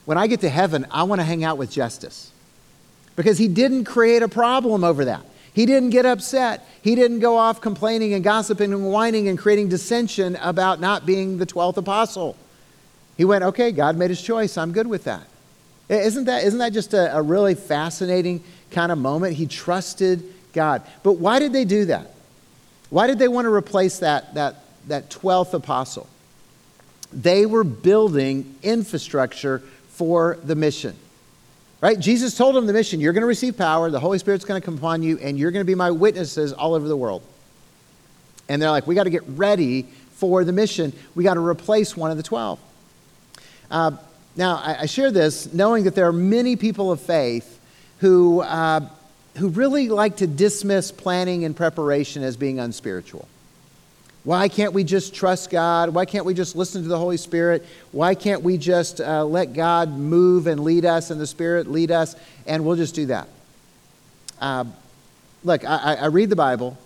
when 0.07 0.17
I 0.17 0.27
get 0.27 0.41
to 0.41 0.49
heaven, 0.49 0.87
I 0.91 1.03
want 1.03 1.21
to 1.21 1.25
hang 1.25 1.45
out 1.45 1.59
with 1.59 1.71
Justus 1.71 2.33
because 3.17 3.39
he 3.39 3.49
didn't 3.49 3.85
create 3.85 4.23
a 4.23 4.29
problem 4.29 4.83
over 4.83 5.05
that. 5.05 5.25
He 5.53 5.67
didn't 5.67 5.91
get 5.91 6.07
upset. 6.07 6.67
He 6.83 6.95
didn't 6.95 7.21
go 7.21 7.37
off 7.37 7.61
complaining 7.61 8.15
and 8.15 8.23
gossiping 8.23 8.73
and 8.73 8.91
whining 8.91 9.29
and 9.29 9.39
creating 9.39 9.69
dissension 9.69 10.37
about 10.37 10.81
not 10.81 11.05
being 11.05 11.39
the 11.39 11.47
12th 11.47 11.77
apostle. 11.77 12.37
He 13.17 13.25
went, 13.25 13.45
okay, 13.45 13.73
God 13.73 13.97
made 13.97 14.11
his 14.11 14.23
choice. 14.23 14.57
I'm 14.57 14.73
good 14.73 14.87
with 14.87 15.05
that. 15.05 15.25
Isn't 15.89 16.25
that, 16.25 16.45
isn't 16.45 16.61
that 16.61 16.73
just 16.73 16.95
a, 16.95 17.17
a 17.17 17.21
really 17.21 17.55
fascinating 17.55 18.45
kind 18.71 18.93
of 18.93 18.99
moment? 18.99 19.35
He 19.35 19.47
trusted 19.47 20.23
God. 20.53 20.83
But 21.03 21.15
why 21.15 21.41
did 21.41 21.53
they 21.53 21.65
do 21.65 21.87
that? 21.87 22.15
Why 22.91 23.07
did 23.07 23.19
they 23.19 23.29
want 23.29 23.47
to 23.47 23.53
replace 23.53 23.99
that, 23.99 24.35
that, 24.35 24.57
that 24.87 25.11
12th 25.11 25.55
apostle? 25.55 26.09
They 27.13 27.45
were 27.45 27.65
building 27.65 28.55
infrastructure 28.63 29.59
for 29.89 30.39
the 30.45 30.55
mission. 30.55 30.97
Right? 31.81 31.99
Jesus 31.99 32.37
told 32.37 32.55
them 32.55 32.67
the 32.67 32.73
mission 32.73 33.01
you're 33.01 33.15
going 33.15 33.23
to 33.23 33.27
receive 33.27 33.57
power, 33.57 33.91
the 33.91 34.01
Holy 34.01 34.19
Spirit's 34.19 34.45
going 34.45 34.61
to 34.61 34.65
come 34.65 34.77
upon 34.77 35.03
you, 35.03 35.19
and 35.19 35.39
you're 35.39 35.51
going 35.51 35.65
to 35.65 35.71
be 35.71 35.75
my 35.75 35.91
witnesses 35.91 36.53
all 36.53 36.75
over 36.75 36.87
the 36.87 36.97
world. 36.97 37.23
And 38.49 38.61
they're 38.61 38.71
like, 38.71 38.87
we 38.87 38.95
got 38.95 39.05
to 39.05 39.11
get 39.11 39.23
ready 39.29 39.85
for 40.13 40.45
the 40.45 40.53
mission. 40.53 40.93
We 41.15 41.25
got 41.25 41.35
to 41.35 41.47
replace 41.47 41.97
one 41.97 42.11
of 42.11 42.17
the 42.19 42.23
12. 42.23 42.59
Uh, 43.71 43.93
now, 44.37 44.57
I, 44.57 44.81
I, 44.81 44.87
share 44.87 45.11
this 45.11 45.53
knowing 45.53 45.85
that 45.85 45.95
there 45.95 46.07
are 46.07 46.13
many 46.13 46.57
people 46.57 46.91
of 46.91 47.01
faith 47.01 47.61
who, 47.99 48.41
uh, 48.41 48.81
who 49.39 49.49
really 49.49 49.89
like 49.89 50.17
to 50.17 50.27
dismiss 50.27 50.91
planning 50.91 51.45
and 51.45 51.57
preparation 51.57 52.23
as 52.23 52.37
being 52.37 52.59
unspiritual. 52.59 53.29
Why 54.23 54.49
can't 54.49 54.75
we 54.75 54.85
just 54.85 55.15
trust 55.15 55.51
God? 55.51 55.95
Why 55.95 56.05
can't 56.05 56.27
we 56.27 56.35
just 56.35 56.55
listen 56.55 56.83
to 56.83 56.89
the 56.89 56.99
Holy 56.99 57.17
Spirit? 57.17 57.65
Why 57.91 58.15
can't 58.15 58.43
we 58.43 58.59
just 58.59 59.01
uh, 59.01 59.25
let 59.25 59.55
God 59.55 59.91
move 59.91 60.47
and 60.47 60.63
lead 60.63 60.85
us 60.85 61.11
and 61.11 61.21
the 61.21 61.27
Spirit 61.27 61.67
lead 61.67 61.91
us 61.91 62.17
and 62.47 62.65
we'll 62.65 62.77
just 62.77 62.95
do 62.95 63.07
that? 63.07 63.29
Uh, 64.41 64.65
look, 65.43 65.65
I, 65.65 65.95
I 65.95 66.07
read 66.07 66.29
the 66.29 66.37
Bible 66.37 66.77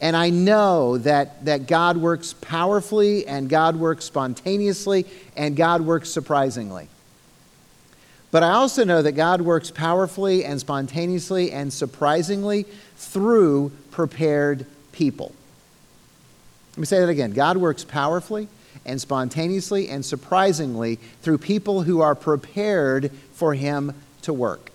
and 0.00 0.16
I 0.16 0.30
know 0.30 0.98
that, 0.98 1.44
that 1.44 1.68
God 1.68 1.96
works 1.96 2.34
powerfully 2.34 3.26
and 3.26 3.48
God 3.48 3.76
works 3.76 4.04
spontaneously 4.04 5.06
and 5.36 5.56
God 5.56 5.80
works 5.80 6.10
surprisingly. 6.10 6.88
But 8.32 8.42
I 8.42 8.50
also 8.50 8.82
know 8.82 9.00
that 9.00 9.12
God 9.12 9.42
works 9.42 9.70
powerfully 9.70 10.44
and 10.44 10.58
spontaneously 10.58 11.52
and 11.52 11.72
surprisingly 11.72 12.66
through 12.96 13.70
prepared 13.92 14.66
people. 14.90 15.32
Let 16.74 16.78
me 16.78 16.86
say 16.86 16.98
that 17.00 17.08
again. 17.08 17.32
God 17.32 17.56
works 17.56 17.84
powerfully 17.84 18.48
and 18.84 19.00
spontaneously 19.00 19.88
and 19.88 20.04
surprisingly 20.04 20.96
through 21.22 21.38
people 21.38 21.82
who 21.82 22.00
are 22.00 22.16
prepared 22.16 23.12
for 23.32 23.54
Him 23.54 23.94
to 24.22 24.32
work. 24.32 24.70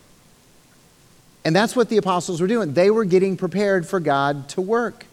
And 1.43 1.53
that's 1.53 1.75
what 1.75 1.89
the 1.89 1.97
apostles 1.97 2.39
were 2.39 2.47
doing. 2.47 2.73
They 2.73 2.89
were 2.89 3.05
getting 3.05 3.35
prepared 3.35 3.87
for 3.87 3.99
God 3.99 4.47
to 4.49 4.61
work. 4.61 5.05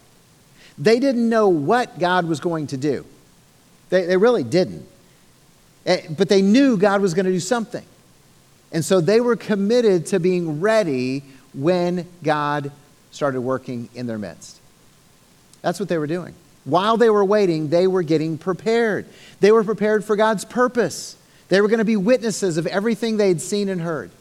They 0.77 0.99
didn't 0.99 1.27
know 1.27 1.49
what 1.49 1.99
God 1.99 2.25
was 2.25 2.39
going 2.39 2.67
to 2.67 2.77
do, 2.77 3.05
they, 3.89 4.05
they 4.05 4.17
really 4.17 4.43
didn't. 4.43 4.87
Eh, 5.85 6.07
but 6.09 6.29
they 6.29 6.41
knew 6.41 6.77
God 6.77 7.01
was 7.01 7.13
going 7.13 7.25
to 7.25 7.31
do 7.31 7.39
something. 7.39 7.85
And 8.71 8.83
so 8.83 8.99
they 8.99 9.21
were 9.21 9.35
committed 9.37 10.07
to 10.07 10.19
being 10.19 10.59
ready 10.59 11.23
when 11.53 12.07
God 12.21 12.71
started 13.11 13.41
working 13.41 13.89
in 13.95 14.07
their 14.07 14.17
midst. 14.17 14.59
That's 15.61 15.79
what 15.79 15.89
they 15.89 15.97
were 15.97 16.07
doing. 16.07 16.33
While 16.67 16.97
they 16.97 17.09
were 17.09 17.23
waiting, 17.23 17.69
they 17.69 17.87
were 17.87 18.03
getting 18.03 18.37
prepared. 18.37 19.05
They 19.39 19.53
were 19.53 19.63
prepared 19.63 20.03
for 20.03 20.17
God's 20.17 20.43
purpose. 20.43 21.15
They 21.47 21.61
were 21.61 21.69
going 21.69 21.77
to 21.77 21.85
be 21.85 21.95
witnesses 21.95 22.57
of 22.57 22.67
everything 22.67 23.15
they 23.15 23.29
had 23.29 23.39
seen 23.39 23.69
and 23.69 23.79
heard. 23.79 24.11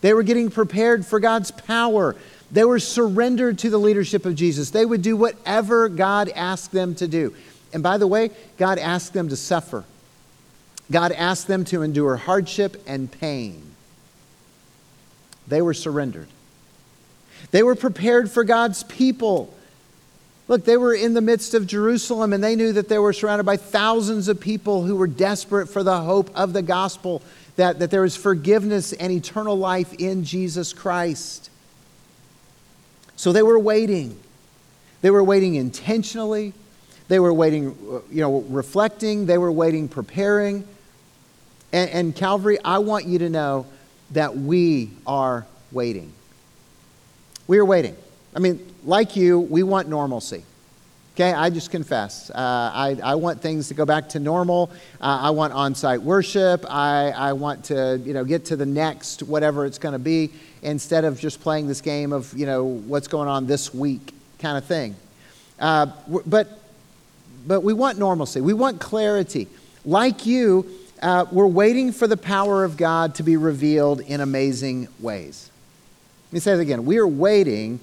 They 0.00 0.14
were 0.14 0.22
getting 0.22 0.50
prepared 0.50 1.04
for 1.04 1.20
God's 1.20 1.50
power. 1.50 2.16
They 2.50 2.64
were 2.64 2.78
surrendered 2.78 3.58
to 3.58 3.68
the 3.68 3.76
leadership 3.76 4.24
of 4.24 4.34
Jesus. 4.34 4.70
They 4.70 4.86
would 4.86 5.02
do 5.02 5.18
whatever 5.18 5.90
God 5.90 6.30
asked 6.30 6.72
them 6.72 6.94
to 6.94 7.06
do. 7.06 7.34
And 7.74 7.82
by 7.82 7.98
the 7.98 8.06
way, 8.06 8.30
God 8.56 8.78
asked 8.78 9.12
them 9.12 9.28
to 9.28 9.36
suffer. 9.36 9.84
God 10.90 11.12
asked 11.12 11.46
them 11.46 11.66
to 11.66 11.82
endure 11.82 12.16
hardship 12.16 12.82
and 12.86 13.12
pain. 13.12 13.74
They 15.46 15.60
were 15.60 15.74
surrendered. 15.74 16.28
They 17.50 17.62
were 17.62 17.74
prepared 17.74 18.30
for 18.30 18.44
God's 18.44 18.82
people. 18.84 19.54
Look, 20.46 20.64
they 20.64 20.76
were 20.76 20.94
in 20.94 21.14
the 21.14 21.20
midst 21.20 21.54
of 21.54 21.66
Jerusalem 21.66 22.32
and 22.32 22.44
they 22.44 22.54
knew 22.54 22.72
that 22.72 22.88
they 22.88 22.98
were 22.98 23.12
surrounded 23.12 23.44
by 23.44 23.56
thousands 23.56 24.28
of 24.28 24.40
people 24.40 24.82
who 24.82 24.96
were 24.96 25.06
desperate 25.06 25.68
for 25.68 25.82
the 25.82 26.02
hope 26.02 26.30
of 26.34 26.52
the 26.52 26.62
gospel, 26.62 27.22
that, 27.56 27.78
that 27.78 27.90
there 27.90 28.04
is 28.04 28.14
forgiveness 28.14 28.92
and 28.92 29.10
eternal 29.10 29.56
life 29.56 29.94
in 29.94 30.24
Jesus 30.24 30.72
Christ. 30.72 31.48
So 33.16 33.32
they 33.32 33.42
were 33.42 33.58
waiting. 33.58 34.20
They 35.00 35.10
were 35.10 35.24
waiting 35.24 35.54
intentionally. 35.54 36.52
They 37.08 37.20
were 37.20 37.32
waiting, 37.32 37.76
you 38.10 38.20
know, 38.20 38.40
reflecting. 38.42 39.26
They 39.26 39.38
were 39.38 39.52
waiting, 39.52 39.88
preparing. 39.88 40.66
And, 41.72 41.90
and 41.90 42.16
Calvary, 42.16 42.58
I 42.64 42.78
want 42.78 43.06
you 43.06 43.18
to 43.20 43.30
know 43.30 43.66
that 44.10 44.36
we 44.36 44.90
are 45.06 45.46
waiting. 45.72 46.12
We 47.46 47.58
are 47.58 47.64
waiting. 47.64 47.96
I 48.34 48.40
mean, 48.40 48.74
like 48.84 49.16
you, 49.16 49.40
we 49.40 49.62
want 49.62 49.88
normalcy. 49.88 50.44
Okay, 51.14 51.32
I 51.32 51.48
just 51.48 51.70
confess. 51.70 52.28
Uh, 52.30 52.34
I, 52.34 52.98
I 53.00 53.14
want 53.14 53.40
things 53.40 53.68
to 53.68 53.74
go 53.74 53.86
back 53.86 54.08
to 54.10 54.18
normal. 54.18 54.72
Uh, 55.00 55.20
I 55.22 55.30
want 55.30 55.52
on 55.52 55.76
site 55.76 56.02
worship. 56.02 56.66
I, 56.68 57.12
I 57.12 57.34
want 57.34 57.66
to 57.66 58.02
you 58.04 58.12
know, 58.12 58.24
get 58.24 58.46
to 58.46 58.56
the 58.56 58.66
next, 58.66 59.22
whatever 59.22 59.64
it's 59.64 59.78
going 59.78 59.92
to 59.92 60.00
be, 60.00 60.32
instead 60.62 61.04
of 61.04 61.20
just 61.20 61.40
playing 61.40 61.68
this 61.68 61.80
game 61.80 62.12
of 62.12 62.36
you 62.36 62.46
know, 62.46 62.64
what's 62.64 63.06
going 63.06 63.28
on 63.28 63.46
this 63.46 63.72
week 63.72 64.12
kind 64.40 64.58
of 64.58 64.64
thing. 64.64 64.96
Uh, 65.60 65.86
but, 66.26 66.48
but 67.46 67.62
we 67.62 67.72
want 67.72 67.96
normalcy, 67.96 68.40
we 68.40 68.52
want 68.52 68.80
clarity. 68.80 69.46
Like 69.84 70.26
you, 70.26 70.68
uh, 71.00 71.26
we're 71.30 71.46
waiting 71.46 71.92
for 71.92 72.08
the 72.08 72.16
power 72.16 72.64
of 72.64 72.76
God 72.76 73.14
to 73.16 73.22
be 73.22 73.36
revealed 73.36 74.00
in 74.00 74.20
amazing 74.20 74.88
ways. 74.98 75.48
Let 76.28 76.32
me 76.32 76.40
say 76.40 76.54
it 76.54 76.60
again. 76.60 76.86
We 76.86 76.98
are 76.98 77.06
waiting 77.06 77.78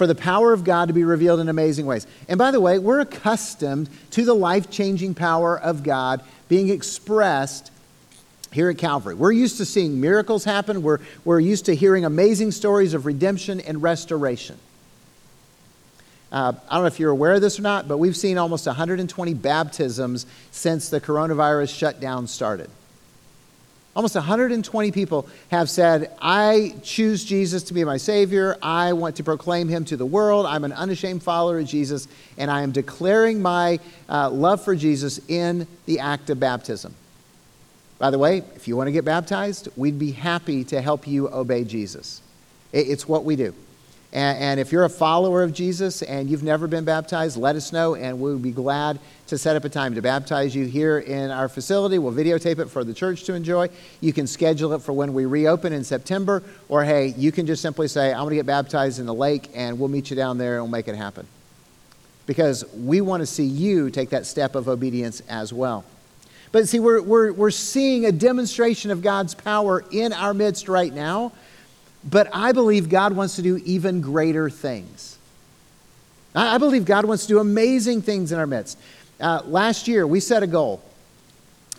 for 0.00 0.06
the 0.06 0.14
power 0.14 0.54
of 0.54 0.64
God 0.64 0.88
to 0.88 0.94
be 0.94 1.04
revealed 1.04 1.40
in 1.40 1.50
amazing 1.50 1.84
ways. 1.84 2.06
And 2.26 2.38
by 2.38 2.52
the 2.52 2.58
way, 2.58 2.78
we're 2.78 3.00
accustomed 3.00 3.90
to 4.12 4.24
the 4.24 4.32
life 4.32 4.70
changing 4.70 5.12
power 5.12 5.60
of 5.60 5.82
God 5.82 6.22
being 6.48 6.70
expressed 6.70 7.70
here 8.50 8.70
at 8.70 8.78
Calvary. 8.78 9.14
We're 9.14 9.32
used 9.32 9.58
to 9.58 9.66
seeing 9.66 10.00
miracles 10.00 10.44
happen, 10.44 10.80
we're, 10.82 11.00
we're 11.26 11.38
used 11.38 11.66
to 11.66 11.74
hearing 11.74 12.06
amazing 12.06 12.52
stories 12.52 12.94
of 12.94 13.04
redemption 13.04 13.60
and 13.60 13.82
restoration. 13.82 14.56
Uh, 16.32 16.54
I 16.70 16.76
don't 16.76 16.84
know 16.84 16.86
if 16.86 16.98
you're 16.98 17.10
aware 17.10 17.34
of 17.34 17.42
this 17.42 17.58
or 17.58 17.62
not, 17.62 17.86
but 17.86 17.98
we've 17.98 18.16
seen 18.16 18.38
almost 18.38 18.64
120 18.64 19.34
baptisms 19.34 20.24
since 20.50 20.88
the 20.88 21.02
coronavirus 21.02 21.76
shutdown 21.76 22.26
started. 22.26 22.70
Almost 23.96 24.14
120 24.14 24.92
people 24.92 25.28
have 25.50 25.68
said, 25.68 26.12
I 26.22 26.74
choose 26.82 27.24
Jesus 27.24 27.64
to 27.64 27.74
be 27.74 27.82
my 27.84 27.96
Savior. 27.96 28.56
I 28.62 28.92
want 28.92 29.16
to 29.16 29.24
proclaim 29.24 29.68
Him 29.68 29.84
to 29.86 29.96
the 29.96 30.06
world. 30.06 30.46
I'm 30.46 30.62
an 30.64 30.72
unashamed 30.72 31.24
follower 31.24 31.58
of 31.58 31.66
Jesus, 31.66 32.06
and 32.38 32.50
I 32.50 32.62
am 32.62 32.70
declaring 32.70 33.42
my 33.42 33.80
uh, 34.08 34.30
love 34.30 34.62
for 34.62 34.76
Jesus 34.76 35.20
in 35.26 35.66
the 35.86 35.98
act 35.98 36.30
of 36.30 36.38
baptism. 36.38 36.94
By 37.98 38.10
the 38.10 38.18
way, 38.18 38.38
if 38.54 38.68
you 38.68 38.76
want 38.76 38.86
to 38.86 38.92
get 38.92 39.04
baptized, 39.04 39.68
we'd 39.76 39.98
be 39.98 40.12
happy 40.12 40.62
to 40.64 40.80
help 40.80 41.06
you 41.06 41.28
obey 41.28 41.64
Jesus. 41.64 42.22
It's 42.72 43.08
what 43.08 43.24
we 43.24 43.34
do. 43.34 43.54
And, 44.12 44.38
and, 44.38 44.60
if 44.60 44.72
you're 44.72 44.84
a 44.84 44.90
follower 44.90 45.44
of 45.44 45.52
Jesus 45.52 46.02
and 46.02 46.28
you've 46.28 46.42
never 46.42 46.66
been 46.66 46.84
baptized, 46.84 47.36
let 47.36 47.54
us 47.54 47.72
know, 47.72 47.94
and 47.94 48.20
we'll 48.20 48.38
be 48.38 48.50
glad 48.50 48.98
to 49.28 49.38
set 49.38 49.54
up 49.54 49.64
a 49.64 49.68
time 49.68 49.94
to 49.94 50.02
baptize 50.02 50.52
you 50.52 50.66
here 50.66 50.98
in 50.98 51.30
our 51.30 51.48
facility. 51.48 51.96
We'll 51.96 52.12
videotape 52.12 52.58
it 52.58 52.68
for 52.68 52.82
the 52.82 52.92
church 52.92 53.22
to 53.24 53.34
enjoy. 53.34 53.68
You 54.00 54.12
can 54.12 54.26
schedule 54.26 54.72
it 54.72 54.82
for 54.82 54.92
when 54.92 55.14
we 55.14 55.26
reopen 55.26 55.72
in 55.72 55.84
September, 55.84 56.42
or 56.68 56.82
hey, 56.82 57.14
you 57.16 57.30
can 57.30 57.46
just 57.46 57.62
simply 57.62 57.86
say, 57.86 58.12
I 58.12 58.18
want 58.18 58.30
to 58.30 58.34
get 58.34 58.46
baptized 58.46 58.98
in 58.98 59.06
the 59.06 59.14
lake, 59.14 59.48
and 59.54 59.78
we'll 59.78 59.88
meet 59.88 60.10
you 60.10 60.16
down 60.16 60.38
there 60.38 60.54
and 60.54 60.64
we'll 60.64 60.72
make 60.72 60.88
it 60.88 60.96
happen. 60.96 61.24
Because 62.26 62.64
we 62.74 63.00
want 63.00 63.20
to 63.20 63.26
see 63.26 63.44
you 63.44 63.90
take 63.90 64.10
that 64.10 64.26
step 64.26 64.56
of 64.56 64.68
obedience 64.68 65.22
as 65.28 65.52
well. 65.52 65.84
But 66.50 66.68
see, 66.68 66.80
we're, 66.80 67.00
we're, 67.00 67.32
we're 67.32 67.52
seeing 67.52 68.06
a 68.06 68.12
demonstration 68.12 68.90
of 68.90 69.02
God's 69.02 69.34
power 69.34 69.84
in 69.92 70.12
our 70.12 70.34
midst 70.34 70.68
right 70.68 70.92
now 70.92 71.30
but 72.04 72.28
I 72.32 72.52
believe 72.52 72.88
God 72.88 73.12
wants 73.12 73.36
to 73.36 73.42
do 73.42 73.58
even 73.64 74.00
greater 74.00 74.48
things. 74.48 75.18
I 76.34 76.58
believe 76.58 76.84
God 76.84 77.04
wants 77.04 77.24
to 77.24 77.28
do 77.28 77.38
amazing 77.40 78.02
things 78.02 78.30
in 78.32 78.38
our 78.38 78.46
midst. 78.46 78.78
Uh, 79.18 79.42
last 79.46 79.88
year, 79.88 80.06
we 80.06 80.20
set 80.20 80.42
a 80.42 80.46
goal 80.46 80.82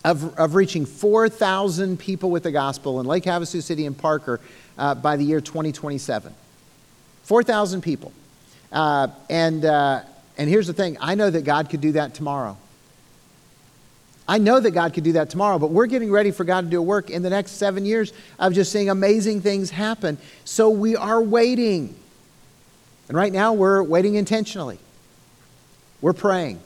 of, 0.04 0.38
of 0.38 0.56
reaching 0.56 0.86
4,000 0.86 1.98
people 1.98 2.30
with 2.30 2.44
the 2.44 2.52
gospel 2.52 3.00
in 3.00 3.06
Lake 3.06 3.24
Havasu 3.24 3.64
City 3.64 3.86
and 3.86 3.98
Parker 3.98 4.40
uh, 4.78 4.96
by 4.96 5.16
the 5.16 5.24
year 5.24 5.42
2027. 5.42 6.34
4,000 7.24 7.82
people. 7.82 8.12
Uh, 8.72 9.08
and, 9.30 9.64
uh, 9.64 10.02
and 10.38 10.50
here's 10.50 10.68
the 10.68 10.74
thing 10.74 10.98
I 11.00 11.16
know 11.16 11.30
that 11.30 11.44
God 11.44 11.70
could 11.70 11.82
do 11.82 11.94
that 11.94 12.14
tomorrow. 12.14 12.58
I 14.28 14.38
know 14.38 14.60
that 14.60 14.72
God 14.72 14.94
could 14.94 15.04
do 15.04 15.14
that 15.14 15.30
tomorrow, 15.30 15.60
but 15.60 15.72
we're 15.72 15.88
getting 15.88 16.12
ready 16.12 16.32
for 16.32 16.44
God 16.44 16.62
to 16.62 16.70
do 16.70 16.80
a 16.80 16.84
work 16.84 17.10
in 17.10 17.22
the 17.22 17.30
next 17.30 17.52
seven 17.54 17.86
years 17.86 18.14
of 18.40 18.54
just 18.54 18.72
seeing 18.72 18.90
amazing 18.90 19.42
things 19.42 19.72
happen. 19.72 20.18
So 20.46 20.70
we 20.70 20.96
are 20.96 21.22
waiting. 21.22 21.96
And 23.08 23.18
right 23.18 23.34
now, 23.34 23.54
we're 23.54 23.84
waiting 23.84 24.16
intentionally. 24.16 24.80
We're 26.02 26.14
praying. 26.14 26.60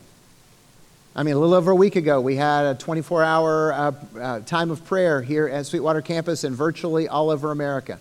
I 1.16 1.24
mean, 1.24 1.36
a 1.36 1.40
little 1.40 1.56
over 1.56 1.72
a 1.72 1.76
week 1.76 1.96
ago, 1.96 2.20
we 2.20 2.36
had 2.36 2.66
a 2.66 2.76
24 2.76 3.24
hour 3.24 3.74
uh, 3.74 3.92
uh, 4.20 4.40
time 4.42 4.70
of 4.70 4.84
prayer 4.86 5.22
here 5.22 5.48
at 5.48 5.66
Sweetwater 5.66 6.02
campus 6.02 6.44
and 6.44 6.54
virtually 6.54 7.08
all 7.08 7.30
over 7.30 7.52
America. 7.52 8.00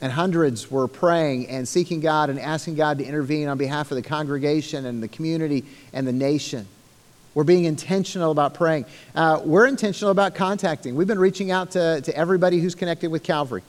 And 0.00 0.12
hundreds 0.12 0.70
were 0.70 0.86
praying 0.86 1.48
and 1.48 1.66
seeking 1.66 1.98
God 1.98 2.30
and 2.30 2.38
asking 2.38 2.76
God 2.76 2.98
to 2.98 3.04
intervene 3.04 3.48
on 3.48 3.58
behalf 3.58 3.90
of 3.90 3.96
the 3.96 4.02
congregation 4.02 4.86
and 4.86 5.02
the 5.02 5.08
community 5.08 5.64
and 5.92 6.06
the 6.06 6.12
nation. 6.12 6.68
We're 7.38 7.44
being 7.44 7.66
intentional 7.66 8.32
about 8.32 8.54
praying. 8.54 8.86
Uh, 9.14 9.40
we're 9.44 9.68
intentional 9.68 10.10
about 10.10 10.34
contacting. 10.34 10.96
We've 10.96 11.06
been 11.06 11.20
reaching 11.20 11.52
out 11.52 11.70
to, 11.70 12.00
to 12.00 12.16
everybody 12.16 12.58
who's 12.58 12.74
connected 12.74 13.12
with 13.12 13.22
Calvary. 13.22 13.62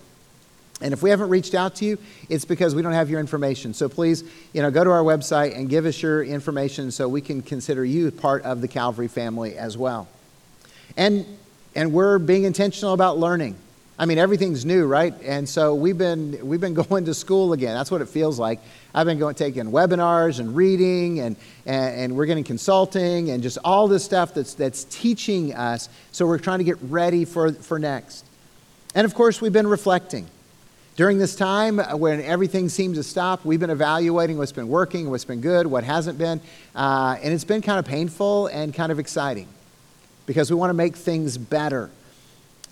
And 0.82 0.92
if 0.92 1.04
we 1.04 1.12
haven't 1.12 1.30
reached 1.30 1.54
out 1.54 1.76
to 1.76 1.86
you, 1.86 2.00
it's 2.30 2.46
because 2.46 2.74
we 2.74 2.82
don't 2.82 2.94
have 2.94 3.12
your 3.12 3.20
information. 3.20 3.76
So 3.76 3.88
please, 3.88 4.24
you 4.54 4.64
know, 4.64 4.72
go 4.72 4.84
to 4.84 4.90
our 4.90 5.04
website 5.04 5.56
and 5.56 5.70
give 5.70 5.86
us 5.86 6.02
your 6.02 6.24
information 6.24 6.90
so 6.90 7.08
we 7.08 7.22
can 7.22 7.44
consider 7.44 7.86
you 7.86 8.10
part 8.10 8.42
of 8.42 8.62
the 8.62 8.68
Calvary 8.68 9.08
family 9.08 9.56
as 9.56 9.78
well. 9.78 10.08
And 10.98 11.28
and 11.76 11.94
we're 11.94 12.18
being 12.18 12.46
intentional 12.46 12.96
about 12.96 13.20
learning. 13.20 13.56
I 14.02 14.06
mean, 14.06 14.18
everything's 14.18 14.64
new, 14.64 14.86
right? 14.86 15.14
And 15.24 15.48
so 15.48 15.76
we've 15.76 15.98
been 15.98 16.40
we've 16.48 16.62
been 16.62 16.74
going 16.90 17.04
to 17.06 17.14
school 17.14 17.52
again. 17.52 17.76
That's 17.76 17.92
what 17.92 18.02
it 18.02 18.08
feels 18.08 18.40
like. 18.40 18.62
I've 18.96 19.06
been 19.06 19.20
going 19.20 19.36
taking 19.36 19.66
webinars 19.66 20.40
and 20.40 20.56
reading, 20.56 21.20
and, 21.20 21.36
and, 21.66 21.96
and 21.96 22.16
we're 22.16 22.26
getting 22.26 22.46
consulting 22.46 23.30
and 23.30 23.44
just 23.44 23.58
all 23.64 23.90
this 23.90 24.06
stuff 24.06 24.34
that's 24.34 24.54
that's 24.54 24.86
teaching 24.86 25.54
us. 25.54 25.90
So 26.14 26.26
we're 26.26 26.40
trying 26.40 26.60
to 26.60 26.64
get 26.64 26.78
ready 26.84 27.26
for 27.26 27.52
for 27.52 27.78
next. 27.78 28.26
And 28.96 29.04
of 29.04 29.14
course, 29.14 29.42
we've 29.42 29.54
been 29.54 29.68
reflecting. 29.68 30.28
During 30.96 31.18
this 31.18 31.36
time 31.36 31.80
uh, 31.80 31.96
when 31.96 32.22
everything 32.22 32.68
seems 32.70 32.98
to 32.98 33.04
stop, 33.04 33.46
we've 33.46 33.60
been 33.60 33.70
evaluating 33.70 34.38
what's 34.38 34.52
been 34.52 34.68
working, 34.70 35.10
what's 35.10 35.26
been 35.26 35.42
good, 35.42 35.68
what 35.68 35.84
hasn't 35.84 36.18
been. 36.18 36.42
Uh, 36.76 37.18
and 37.22 37.34
it's 37.34 37.46
been 37.46 37.62
kind 37.62 37.80
of 37.80 37.86
painful 37.86 38.48
and 38.48 38.74
kind 38.74 38.92
of 38.92 39.00
exciting 39.00 39.48
because 40.26 40.50
we 40.50 40.58
want 40.58 40.70
to 40.70 40.74
make 40.74 40.96
things 40.96 41.38
better. 41.38 41.90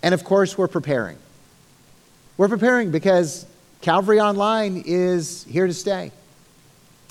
And 0.03 0.13
of 0.13 0.23
course, 0.23 0.57
we're 0.57 0.67
preparing. 0.67 1.17
We're 2.37 2.49
preparing 2.49 2.91
because 2.91 3.45
Calvary 3.81 4.19
Online 4.19 4.83
is 4.85 5.43
here 5.45 5.67
to 5.67 5.73
stay. 5.73 6.11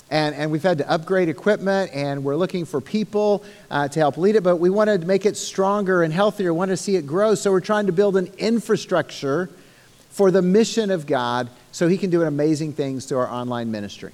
And, 0.09 0.35
and 0.35 0.51
we've 0.51 0.63
had 0.63 0.77
to 0.77 0.89
upgrade 0.89 1.27
equipment, 1.27 1.91
and 1.93 2.23
we're 2.23 2.37
looking 2.37 2.63
for 2.63 2.79
people 2.79 3.43
uh, 3.69 3.89
to 3.89 3.99
help 3.99 4.17
lead 4.17 4.37
it, 4.37 4.43
but 4.43 4.55
we 4.55 4.69
want 4.69 4.89
to 4.89 5.05
make 5.05 5.25
it 5.25 5.35
stronger 5.35 6.01
and 6.01 6.13
healthier, 6.13 6.53
we 6.53 6.59
want 6.59 6.69
to 6.69 6.77
see 6.77 6.95
it 6.95 7.05
grow. 7.05 7.35
So 7.35 7.51
we're 7.51 7.59
trying 7.59 7.87
to 7.87 7.91
build 7.91 8.15
an 8.15 8.31
infrastructure 8.37 9.49
for 10.09 10.31
the 10.31 10.41
mission 10.41 10.91
of 10.91 11.05
God 11.05 11.49
so 11.73 11.89
he 11.89 11.97
can 11.97 12.09
do 12.09 12.23
amazing 12.23 12.71
things 12.73 13.05
through 13.05 13.19
our 13.19 13.29
online 13.29 13.69
ministry. 13.69 14.13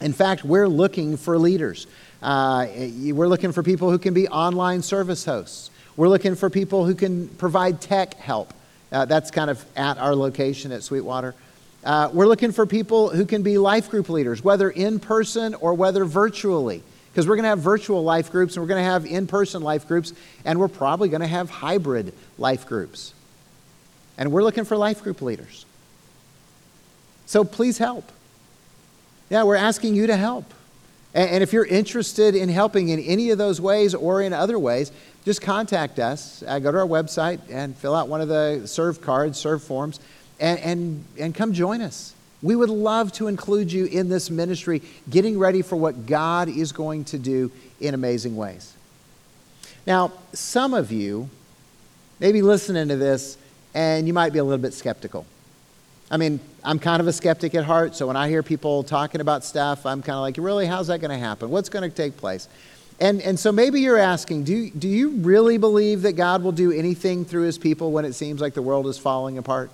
In 0.00 0.12
fact, 0.12 0.44
we're 0.44 0.68
looking 0.68 1.16
for 1.16 1.38
leaders. 1.38 1.86
Uh, 2.20 2.66
we're 3.12 3.28
looking 3.28 3.52
for 3.52 3.62
people 3.62 3.90
who 3.90 3.98
can 3.98 4.12
be 4.12 4.26
online 4.28 4.82
service 4.82 5.24
hosts. 5.24 5.70
We're 6.00 6.08
looking 6.08 6.34
for 6.34 6.48
people 6.48 6.86
who 6.86 6.94
can 6.94 7.28
provide 7.28 7.82
tech 7.82 8.14
help. 8.14 8.54
Uh, 8.90 9.04
that's 9.04 9.30
kind 9.30 9.50
of 9.50 9.62
at 9.76 9.98
our 9.98 10.14
location 10.14 10.72
at 10.72 10.82
Sweetwater. 10.82 11.34
Uh, 11.84 12.08
we're 12.10 12.26
looking 12.26 12.52
for 12.52 12.64
people 12.64 13.10
who 13.10 13.26
can 13.26 13.42
be 13.42 13.58
life 13.58 13.90
group 13.90 14.08
leaders, 14.08 14.42
whether 14.42 14.70
in 14.70 14.98
person 14.98 15.54
or 15.56 15.74
whether 15.74 16.06
virtually. 16.06 16.82
Because 17.12 17.28
we're 17.28 17.36
going 17.36 17.42
to 17.42 17.50
have 17.50 17.58
virtual 17.58 18.02
life 18.02 18.32
groups 18.32 18.56
and 18.56 18.62
we're 18.62 18.68
going 18.68 18.82
to 18.82 18.90
have 18.90 19.04
in 19.04 19.26
person 19.26 19.60
life 19.60 19.86
groups, 19.86 20.14
and 20.46 20.58
we're 20.58 20.68
probably 20.68 21.10
going 21.10 21.20
to 21.20 21.26
have 21.26 21.50
hybrid 21.50 22.14
life 22.38 22.66
groups. 22.66 23.12
And 24.16 24.32
we're 24.32 24.42
looking 24.42 24.64
for 24.64 24.78
life 24.78 25.02
group 25.02 25.20
leaders. 25.20 25.66
So 27.26 27.44
please 27.44 27.76
help. 27.76 28.10
Yeah, 29.28 29.42
we're 29.42 29.56
asking 29.56 29.96
you 29.96 30.06
to 30.06 30.16
help. 30.16 30.46
And, 31.12 31.42
if 31.42 31.52
you're 31.52 31.66
interested 31.66 32.36
in 32.36 32.48
helping 32.48 32.90
in 32.90 33.00
any 33.00 33.30
of 33.30 33.38
those 33.38 33.60
ways 33.60 33.94
or 33.94 34.22
in 34.22 34.32
other 34.32 34.58
ways, 34.58 34.92
just 35.24 35.42
contact 35.42 35.98
us. 35.98 36.44
Uh, 36.46 36.58
go 36.60 36.70
to 36.70 36.78
our 36.78 36.86
website 36.86 37.40
and 37.50 37.76
fill 37.76 37.94
out 37.94 38.08
one 38.08 38.20
of 38.20 38.28
the 38.28 38.66
serve 38.66 39.00
cards, 39.00 39.38
serve 39.38 39.62
forms, 39.62 39.98
and, 40.38 40.58
and, 40.60 41.04
and 41.18 41.34
come 41.34 41.52
join 41.52 41.80
us. 41.80 42.14
We 42.42 42.56
would 42.56 42.70
love 42.70 43.12
to 43.14 43.26
include 43.26 43.70
you 43.72 43.86
in 43.86 44.08
this 44.08 44.30
ministry, 44.30 44.82
getting 45.10 45.38
ready 45.38 45.62
for 45.62 45.76
what 45.76 46.06
God 46.06 46.48
is 46.48 46.72
going 46.72 47.04
to 47.06 47.18
do 47.18 47.50
in 47.80 47.92
amazing 47.92 48.36
ways. 48.36 48.74
Now, 49.86 50.12
some 50.32 50.74
of 50.74 50.92
you, 50.92 51.28
maybe 52.18 52.40
listening 52.40 52.88
to 52.88 52.96
this, 52.96 53.36
and 53.74 54.06
you 54.06 54.12
might 54.12 54.32
be 54.32 54.38
a 54.38 54.44
little 54.44 54.62
bit 54.62 54.72
skeptical. 54.72 55.26
I 56.10 56.16
mean, 56.16 56.40
I'm 56.64 56.78
kind 56.78 57.00
of 57.00 57.06
a 57.06 57.12
skeptic 57.12 57.54
at 57.54 57.64
heart, 57.64 57.94
so 57.94 58.06
when 58.06 58.16
I 58.16 58.28
hear 58.28 58.42
people 58.42 58.82
talking 58.82 59.20
about 59.20 59.44
stuff, 59.44 59.86
I'm 59.86 60.02
kind 60.02 60.16
of 60.16 60.22
like, 60.22 60.36
really, 60.38 60.66
how's 60.66 60.88
that 60.88 61.00
going 61.00 61.12
to 61.12 61.18
happen? 61.18 61.50
What's 61.50 61.68
going 61.68 61.88
to 61.88 61.94
take 61.94 62.16
place? 62.16 62.48
And, 62.98 63.22
and 63.22 63.38
so 63.38 63.52
maybe 63.52 63.80
you're 63.80 63.96
asking, 63.96 64.44
do, 64.44 64.70
do 64.70 64.88
you 64.88 65.10
really 65.10 65.56
believe 65.56 66.02
that 66.02 66.12
God 66.12 66.42
will 66.42 66.52
do 66.52 66.72
anything 66.72 67.24
through 67.24 67.44
his 67.44 67.56
people 67.56 67.92
when 67.92 68.04
it 68.04 68.14
seems 68.14 68.40
like 68.40 68.54
the 68.54 68.62
world 68.62 68.86
is 68.88 68.98
falling 68.98 69.38
apart? 69.38 69.70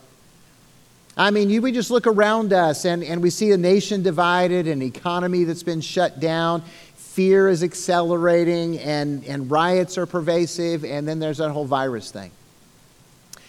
I 1.17 1.31
mean, 1.31 1.49
you, 1.49 1.63
we 1.63 1.73
just 1.73 1.91
look 1.91 2.07
around 2.07 2.53
us 2.53 2.85
and, 2.85 3.03
and 3.03 3.23
we 3.23 3.31
see 3.31 3.51
a 3.53 3.57
nation 3.57 4.03
divided, 4.03 4.69
an 4.69 4.83
economy 4.83 5.45
that's 5.45 5.63
been 5.63 5.81
shut 5.81 6.21
down, 6.21 6.63
fear 6.95 7.49
is 7.49 7.63
accelerating, 7.63 8.79
and, 8.79 9.25
and 9.25 9.51
riots 9.51 9.97
are 9.97 10.05
pervasive, 10.05 10.85
and 10.85 11.09
then 11.09 11.19
there's 11.19 11.39
that 11.39 11.51
whole 11.51 11.65
virus 11.65 12.11
thing. 12.11 12.31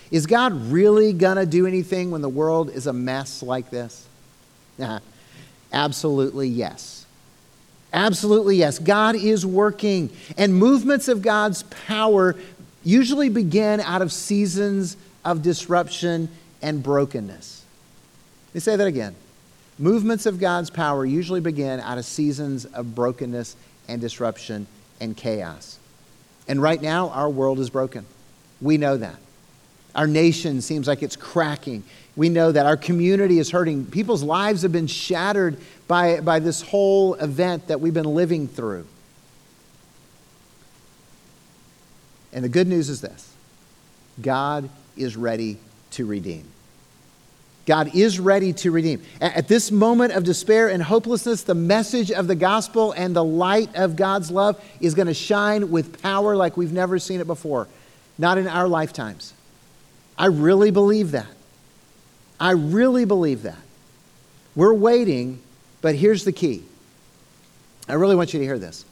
Is 0.09 0.25
God 0.25 0.53
really 0.71 1.13
going 1.13 1.37
to 1.37 1.45
do 1.45 1.67
anything 1.67 2.11
when 2.11 2.21
the 2.21 2.29
world 2.29 2.69
is 2.69 2.87
a 2.87 2.93
mess 2.93 3.43
like 3.43 3.69
this? 3.69 4.07
Absolutely 5.73 6.47
yes. 6.47 7.05
Absolutely 7.91 8.57
yes. 8.57 8.79
God 8.79 9.15
is 9.15 9.45
working. 9.45 10.09
And 10.37 10.55
movements 10.55 11.07
of 11.07 11.21
God's 11.21 11.63
power 11.63 12.35
usually 12.83 13.29
begin 13.29 13.81
out 13.81 14.01
of 14.01 14.11
seasons 14.11 14.97
of 15.25 15.41
disruption 15.41 16.29
and 16.61 16.81
brokenness. 16.81 17.65
Let 18.49 18.55
me 18.55 18.59
say 18.61 18.75
that 18.75 18.87
again. 18.87 19.15
Movements 19.77 20.25
of 20.25 20.39
God's 20.39 20.69
power 20.69 21.05
usually 21.05 21.41
begin 21.41 21.79
out 21.79 21.97
of 21.97 22.05
seasons 22.05 22.65
of 22.65 22.95
brokenness 22.95 23.55
and 23.87 24.01
disruption 24.01 24.67
and 24.99 25.15
chaos. 25.15 25.77
And 26.47 26.61
right 26.61 26.81
now, 26.81 27.09
our 27.09 27.29
world 27.29 27.59
is 27.59 27.69
broken. 27.69 28.05
We 28.61 28.77
know 28.77 28.97
that. 28.97 29.17
Our 29.95 30.07
nation 30.07 30.61
seems 30.61 30.87
like 30.87 31.01
it's 31.01 31.15
cracking. 31.15 31.83
We 32.15 32.29
know 32.29 32.51
that 32.51 32.65
our 32.65 32.77
community 32.77 33.39
is 33.39 33.51
hurting. 33.51 33.85
People's 33.85 34.23
lives 34.23 34.63
have 34.63 34.71
been 34.71 34.87
shattered 34.87 35.57
by, 35.87 36.19
by 36.19 36.39
this 36.39 36.61
whole 36.61 37.15
event 37.15 37.67
that 37.67 37.81
we've 37.81 37.93
been 37.93 38.13
living 38.15 38.47
through. 38.47 38.85
And 42.33 42.43
the 42.43 42.49
good 42.49 42.67
news 42.67 42.89
is 42.89 43.01
this 43.01 43.33
God 44.21 44.69
is 44.95 45.15
ready 45.15 45.57
to 45.91 46.05
redeem. 46.05 46.45
God 47.67 47.93
is 47.93 48.17
ready 48.17 48.53
to 48.53 48.71
redeem. 48.71 49.03
At 49.19 49.49
this 49.49 49.71
moment 49.71 50.13
of 50.13 50.23
despair 50.23 50.69
and 50.69 50.81
hopelessness, 50.81 51.43
the 51.43 51.53
message 51.53 52.11
of 52.11 52.27
the 52.27 52.35
gospel 52.35 52.93
and 52.93 53.13
the 53.13 53.23
light 53.23 53.75
of 53.75 53.97
God's 53.97 54.31
love 54.31 54.63
is 54.79 54.95
going 54.95 55.07
to 55.07 55.13
shine 55.13 55.69
with 55.69 56.01
power 56.01 56.35
like 56.35 56.55
we've 56.55 56.71
never 56.71 56.97
seen 56.97 57.19
it 57.19 57.27
before, 57.27 57.67
not 58.17 58.37
in 58.37 58.47
our 58.47 58.69
lifetimes. 58.69 59.33
I 60.17 60.27
really 60.27 60.71
believe 60.71 61.11
that. 61.11 61.27
I 62.39 62.51
really 62.51 63.05
believe 63.05 63.43
that. 63.43 63.57
We're 64.55 64.73
waiting, 64.73 65.41
but 65.81 65.95
here's 65.95 66.23
the 66.23 66.31
key. 66.31 66.63
I 67.87 67.93
really 67.93 68.15
want 68.15 68.33
you 68.33 68.39
to 68.39 68.45
hear 68.45 68.59
this. 68.59 68.85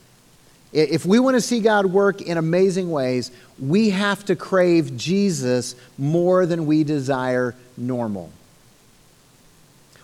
If 0.72 1.06
we 1.06 1.20
want 1.20 1.36
to 1.36 1.42
see 1.42 1.62
God 1.62 1.86
work 1.86 2.22
in 2.22 2.38
amazing 2.38 2.92
ways, 2.92 3.32
we 3.58 3.92
have 3.92 4.26
to 4.26 4.36
crave 4.36 4.98
Jesus 4.98 5.76
more 5.98 6.46
than 6.46 6.66
we 6.66 6.84
desire 6.84 7.56
normal. 7.78 8.30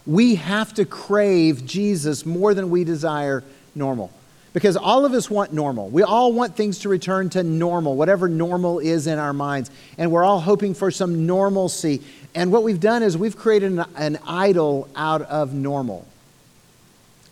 We 0.06 0.36
have 0.36 0.74
to 0.76 0.86
crave 0.86 1.66
Jesus 1.66 2.26
more 2.26 2.54
than 2.54 2.70
we 2.70 2.84
desire 2.84 3.44
normal. 3.76 4.12
Because 4.54 4.76
all 4.76 5.06
of 5.06 5.14
us 5.14 5.30
want 5.30 5.54
normal. 5.54 5.90
We 5.90 6.04
all 6.04 6.34
want 6.34 6.58
things 6.58 6.80
to 6.80 6.90
return 6.90 7.30
to 7.32 7.44
normal, 7.44 7.96
whatever 7.96 8.28
normal 8.28 8.80
is 8.80 9.08
in 9.08 9.18
our 9.18 9.32
minds. 9.32 9.72
And 9.98 10.12
we're 10.12 10.26
all 10.26 10.42
hoping 10.42 10.74
for 10.74 10.92
some 10.92 11.26
normalcy. 11.26 12.02
And 12.36 12.52
what 12.52 12.64
we've 12.64 12.80
done 12.80 13.02
is 13.02 13.18
we've 13.18 13.38
created 13.38 13.72
an, 13.72 13.86
an 13.96 14.20
idol 14.28 14.90
out 14.96 15.22
of 15.22 15.54
normal. 15.54 16.06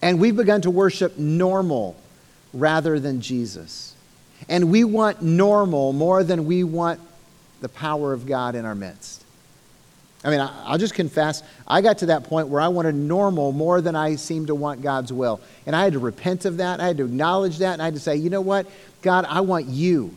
And 0.01 0.19
we've 0.19 0.35
begun 0.35 0.61
to 0.61 0.71
worship 0.71 1.17
normal 1.17 1.97
rather 2.53 2.99
than 2.99 3.19
Jesus. 3.19 3.95
And 4.47 4.71
we 4.71 4.85
want 4.85 5.21
normal 5.21 5.91
more 5.91 6.23
than 6.23 6.45
we 6.45 6.63
want 6.63 7.01
the 7.59 7.69
power 7.69 8.13
of 8.13 8.25
God 8.25 8.55
in 8.55 8.63
our 8.63 8.75
midst. 8.75 9.25
I 10.23 10.29
mean, 10.29 10.41
I'll 10.41 10.77
just 10.77 10.95
confess, 10.95 11.43
I 11.65 11.81
got 11.81 11.99
to 11.99 12.07
that 12.07 12.25
point 12.25 12.49
where 12.49 12.59
I 12.59 12.67
wanted 12.67 12.93
normal 12.93 13.53
more 13.53 13.79
than 13.79 13.95
I 13.95 14.15
seemed 14.15 14.47
to 14.47 14.55
want 14.55 14.81
God's 14.81 15.13
will. 15.13 15.39
And 15.65 15.73
I 15.73 15.83
had 15.83 15.93
to 15.93 15.99
repent 15.99 16.43
of 16.43 16.57
that. 16.57 16.81
I 16.81 16.87
had 16.87 16.97
to 16.97 17.05
acknowledge 17.05 17.59
that. 17.59 17.73
And 17.73 17.81
I 17.81 17.85
had 17.85 17.93
to 17.93 18.01
say, 18.01 18.17
you 18.17 18.29
know 18.29 18.41
what? 18.41 18.67
God, 19.01 19.25
I 19.29 19.41
want 19.41 19.67
you. 19.67 20.13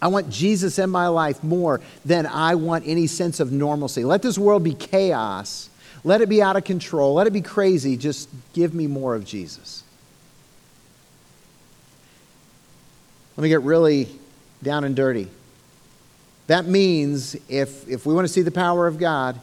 I 0.00 0.08
want 0.08 0.30
Jesus 0.30 0.78
in 0.78 0.88
my 0.88 1.08
life 1.08 1.44
more 1.44 1.82
than 2.04 2.26
I 2.26 2.54
want 2.54 2.84
any 2.86 3.06
sense 3.06 3.40
of 3.40 3.52
normalcy. 3.52 4.04
Let 4.04 4.22
this 4.22 4.38
world 4.38 4.64
be 4.64 4.74
chaos. 4.74 5.68
Let 6.02 6.22
it 6.22 6.28
be 6.28 6.42
out 6.42 6.56
of 6.56 6.64
control. 6.64 7.14
Let 7.14 7.26
it 7.26 7.32
be 7.32 7.40
crazy. 7.42 7.96
Just 7.96 8.28
give 8.54 8.74
me 8.74 8.86
more 8.86 9.14
of 9.14 9.24
Jesus. 9.24 9.82
Let 13.36 13.42
me 13.42 13.48
get 13.48 13.62
really 13.62 14.08
down 14.62 14.84
and 14.84 14.96
dirty. 14.96 15.28
That 16.46 16.66
means 16.66 17.36
if, 17.48 17.88
if 17.88 18.04
we 18.04 18.14
want 18.14 18.26
to 18.26 18.32
see 18.32 18.42
the 18.42 18.50
power 18.50 18.86
of 18.86 18.98
God, 18.98 19.40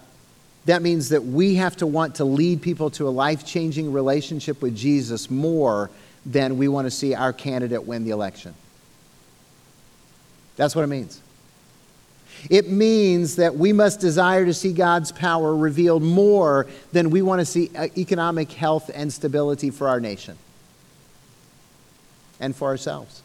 that 0.66 0.82
means 0.82 1.10
that 1.10 1.24
we 1.24 1.56
have 1.56 1.76
to 1.78 1.88
want 1.88 2.16
to 2.16 2.26
lead 2.26 2.62
people 2.62 2.92
to 2.92 3.08
a 3.08 3.10
life 3.10 3.46
changing 3.46 3.92
relationship 3.92 4.62
with 4.62 4.76
Jesus 4.76 5.32
more 5.32 5.90
than 6.26 6.58
we 6.58 6.68
want 6.68 6.86
to 6.86 6.92
see 6.92 7.16
our 7.16 7.34
candidate 7.34 7.86
win 7.86 8.04
the 8.04 8.12
election. 8.12 8.54
That's 10.56 10.76
what 10.76 10.84
it 10.84 10.88
means. 10.88 11.20
It 12.50 12.70
means 12.70 13.36
that 13.38 13.56
we 13.56 13.74
must 13.74 14.00
desire 14.00 14.46
to 14.46 14.54
see 14.54 14.74
God's 14.74 15.12
power 15.12 15.56
revealed 15.56 16.04
more 16.04 16.68
than 16.92 17.10
we 17.10 17.22
want 17.22 17.40
to 17.40 17.46
see 17.46 17.72
uh, 17.76 17.88
economic 17.98 18.52
health 18.52 18.90
and 18.94 19.12
stability 19.12 19.70
for 19.70 19.88
our 19.88 20.00
nation 20.00 20.38
and 22.40 22.56
for 22.56 22.68
ourselves. 22.68 23.22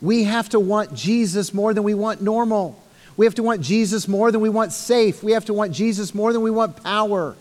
We 0.00 0.24
have 0.24 0.48
to 0.50 0.60
want 0.60 0.94
Jesus 0.94 1.54
more 1.54 1.72
than 1.72 1.82
we 1.82 1.94
want 1.94 2.20
normal. 2.20 2.82
We 3.16 3.24
have 3.24 3.34
to 3.36 3.42
want 3.42 3.62
Jesus 3.62 4.06
more 4.06 4.30
than 4.30 4.40
we 4.40 4.48
want 4.48 4.72
safe. 4.72 5.22
We 5.22 5.32
have 5.32 5.46
to 5.46 5.54
want 5.54 5.72
Jesus 5.72 6.14
more 6.14 6.32
than 6.32 6.42
we 6.42 6.50
want 6.50 6.82
power. 6.82 7.34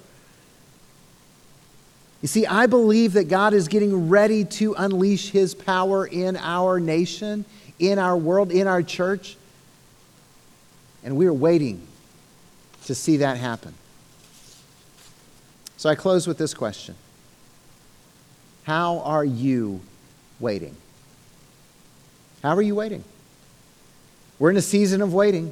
You 2.21 2.27
see, 2.27 2.45
I 2.45 2.65
believe 2.65 3.13
that 3.13 3.27
God 3.27 3.53
is 3.53 3.67
getting 3.67 4.09
ready 4.09 4.45
to 4.45 4.73
unleash 4.73 5.31
his 5.31 5.53
power 5.53 6.07
in 6.07 6.37
our 6.37 6.79
nation, 6.79 7.45
in 7.77 7.99
our 7.99 8.15
world, 8.15 8.51
in 8.51 8.67
our 8.67 8.81
church. 8.81 9.37
And 11.03 11.17
we 11.17 11.27
are 11.27 11.33
waiting 11.33 11.85
to 12.85 12.95
see 12.95 13.17
that 13.17 13.37
happen. 13.37 13.73
So 15.77 15.89
I 15.89 15.95
close 15.95 16.25
with 16.25 16.37
this 16.37 16.53
question 16.53 16.95
How 18.63 18.99
are 18.99 19.25
you 19.25 19.81
waiting? 20.39 20.75
How 22.45 22.55
are 22.55 22.61
you 22.61 22.75
waiting? 22.75 23.03
We're 24.37 24.51
in 24.51 24.57
a 24.57 24.61
season 24.61 25.01
of 25.01 25.13
waiting. 25.13 25.51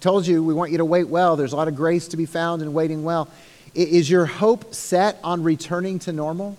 Told 0.00 0.26
you 0.26 0.42
we 0.42 0.54
want 0.54 0.70
you 0.70 0.78
to 0.78 0.86
wait 0.86 1.06
well. 1.08 1.36
There's 1.36 1.52
a 1.52 1.56
lot 1.56 1.68
of 1.68 1.76
grace 1.76 2.08
to 2.08 2.16
be 2.16 2.24
found 2.24 2.62
in 2.62 2.72
waiting 2.72 3.04
well. 3.04 3.28
Is 3.74 4.08
your 4.08 4.24
hope 4.24 4.74
set 4.74 5.18
on 5.22 5.42
returning 5.42 5.98
to 6.00 6.12
normal? 6.12 6.56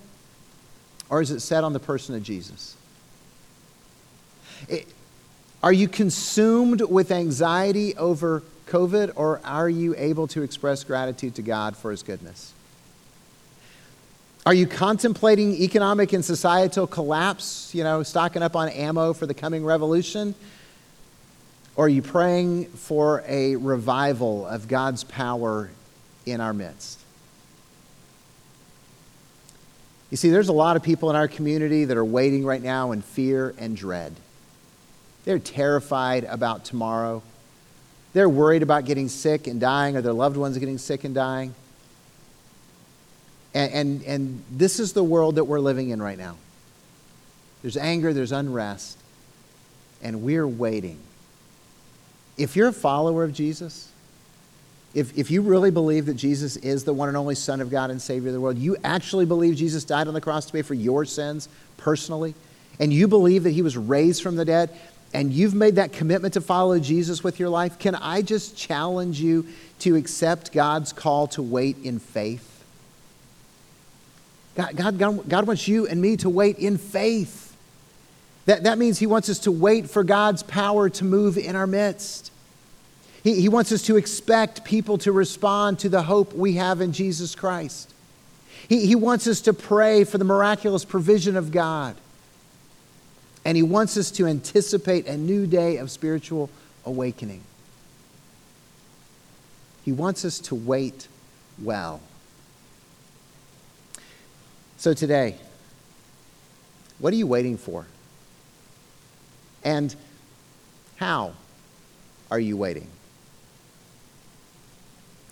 Or 1.10 1.20
is 1.20 1.32
it 1.32 1.40
set 1.40 1.64
on 1.64 1.74
the 1.74 1.80
person 1.80 2.14
of 2.14 2.22
Jesus? 2.22 2.76
Are 5.64 5.74
you 5.74 5.88
consumed 5.88 6.82
with 6.82 7.12
anxiety 7.12 7.96
over 7.98 8.44
COVID, 8.68 9.14
or 9.16 9.42
are 9.44 9.68
you 9.68 9.96
able 9.98 10.28
to 10.28 10.44
express 10.44 10.84
gratitude 10.84 11.34
to 11.36 11.42
God 11.42 11.76
for 11.76 11.90
His 11.90 12.04
goodness? 12.04 12.54
Are 14.44 14.54
you 14.56 14.66
contemplating 14.66 15.54
economic 15.54 16.14
and 16.14 16.26
societal 16.26 16.88
collapse, 16.88 17.76
you 17.76 17.84
know, 17.84 18.02
stocking 18.02 18.42
up 18.42 18.56
on 18.56 18.70
ammo 18.70 19.14
for 19.14 19.28
the 19.28 19.36
coming 19.36 19.64
revolution? 19.64 20.34
Or 21.76 21.86
are 21.86 21.90
you 21.90 22.02
praying 22.02 22.66
for 22.66 23.24
a 23.28 23.56
revival 23.56 24.48
of 24.48 24.68
God's 24.68 25.04
power 25.04 25.70
in 26.26 26.42
our 26.42 26.54
midst? 26.54 27.00
You 30.10 30.18
see, 30.18 30.30
there's 30.32 30.50
a 30.50 30.54
lot 30.54 30.76
of 30.76 30.82
people 30.82 31.12
in 31.12 31.16
our 31.16 31.28
community 31.28 31.86
that 31.86 31.96
are 31.96 32.04
waiting 32.04 32.44
right 32.44 32.62
now 32.62 32.92
in 32.92 33.04
fear 33.04 33.54
and 33.60 33.78
dread. 33.78 34.14
They're 35.24 35.40
terrified 35.40 36.24
about 36.24 36.66
tomorrow. 36.66 37.22
They're 38.14 38.28
worried 38.28 38.64
about 38.64 38.86
getting 38.86 39.08
sick 39.08 39.46
and 39.46 39.62
dying, 39.62 39.96
or 39.96 40.02
their 40.02 40.14
loved 40.14 40.36
ones 40.36 40.58
getting 40.58 40.80
sick 40.80 41.04
and 41.04 41.14
dying. 41.14 41.54
And, 43.54 43.74
and, 43.74 44.04
and 44.04 44.44
this 44.52 44.80
is 44.80 44.94
the 44.94 45.04
world 45.04 45.36
that 45.36 45.44
we're 45.44 45.60
living 45.60 45.90
in 45.90 46.02
right 46.02 46.18
now. 46.18 46.38
There's 47.62 47.78
anger, 47.78 48.14
there's 48.14 48.32
unrest, 48.32 48.98
and 50.02 50.24
we're 50.24 50.48
waiting. 50.48 50.98
If 52.38 52.56
you're 52.56 52.70
a 52.70 52.74
follower 52.74 53.24
of 53.24 53.34
Jesus, 53.34 53.92
if, 54.94 55.18
if 55.18 55.30
you 55.32 55.42
really 55.42 55.72
believe 55.72 56.08
that 56.08 56.16
Jesus 56.16 56.58
is 56.58 56.84
the 56.84 56.94
one 56.94 57.08
and 57.08 57.18
only 57.18 57.36
Son 57.36 57.62
of 57.62 57.70
God 57.70 57.92
and 57.92 58.02
Savior 58.02 58.30
of 58.30 58.34
the 58.34 58.42
world, 58.42 58.58
you 58.58 58.78
actually 58.84 59.26
believe 59.26 59.56
Jesus 59.56 59.84
died 59.84 60.08
on 60.08 60.14
the 60.14 60.22
cross 60.22 60.46
to 60.48 60.54
pay 60.54 60.62
for 60.62 60.74
your 60.74 61.06
sins 61.06 61.48
personally, 61.78 62.34
and 62.80 62.92
you 62.92 63.08
believe 63.08 63.44
that 63.44 63.52
he 63.52 63.62
was 63.62 63.78
raised 63.78 64.24
from 64.24 64.36
the 64.36 64.46
dead, 64.46 64.70
and 65.14 65.32
you've 65.32 65.54
made 65.54 65.76
that 65.76 65.94
commitment 65.94 66.34
to 66.34 66.42
follow 66.42 66.80
Jesus 66.80 67.24
with 67.24 67.40
your 67.40 67.50
life, 67.50 67.78
can 67.80 67.96
I 67.96 68.22
just 68.22 68.58
challenge 68.58 69.20
you 69.20 69.46
to 69.80 69.96
accept 69.96 70.52
God's 70.52 70.94
call 70.94 71.28
to 71.28 71.42
wait 71.42 71.78
in 71.84 72.00
faith? 72.00 72.51
God, 74.76 74.98
God, 74.98 75.30
God, 75.30 75.48
wants 75.48 75.68
you 75.68 75.88
and 75.88 76.02
me 76.02 76.18
to 76.18 76.30
wait 76.30 76.58
in 76.60 76.78
faith. 76.78 77.56
That, 78.46 78.64
that 78.64 78.78
means 78.78 79.00
He 79.00 79.08
wants 79.08 79.30
us 79.30 79.40
to 79.40 79.52
wait 79.52 79.90
for 79.90 80.04
God's 80.04 80.44
power 80.44 80.90
to 80.90 81.04
move 81.04 81.38
in 81.38 81.56
our 81.56 81.68
midst. 81.68 82.32
He, 83.24 83.40
he 83.40 83.50
wants 83.50 83.72
us 83.72 83.84
to 83.84 83.98
expect 83.98 84.64
people 84.64 84.98
to 85.00 85.12
respond 85.12 85.80
to 85.80 85.90
the 85.90 86.04
hope 86.04 86.34
we 86.34 86.54
have 86.54 86.82
in 86.82 86.92
Jesus 86.92 87.36
Christ. 87.36 87.94
He, 88.68 88.86
he 88.88 88.96
wants 88.96 89.28
us 89.28 89.42
to 89.42 89.54
pray 89.54 90.04
for 90.04 90.18
the 90.18 90.24
miraculous 90.24 90.86
provision 90.86 91.36
of 91.36 91.52
God. 91.52 91.96
And 93.46 93.56
He 93.56 93.64
wants 93.64 93.98
us 93.98 94.12
to 94.12 94.28
anticipate 94.28 95.08
a 95.08 95.18
new 95.18 95.48
day 95.48 95.78
of 95.78 95.90
spiritual 95.92 96.50
awakening. 96.86 97.42
He 99.84 99.92
wants 99.92 100.26
us 100.26 100.40
to 100.40 100.56
wait 100.56 101.08
well. 101.62 102.02
So 104.82 104.96
today, 104.96 105.36
what 106.98 107.14
are 107.14 107.16
you 107.16 107.28
waiting 107.28 107.56
for? 107.56 107.86
And 109.64 109.96
how 110.96 111.34
are 112.32 112.40
you 112.40 112.58
waiting? 112.58 112.88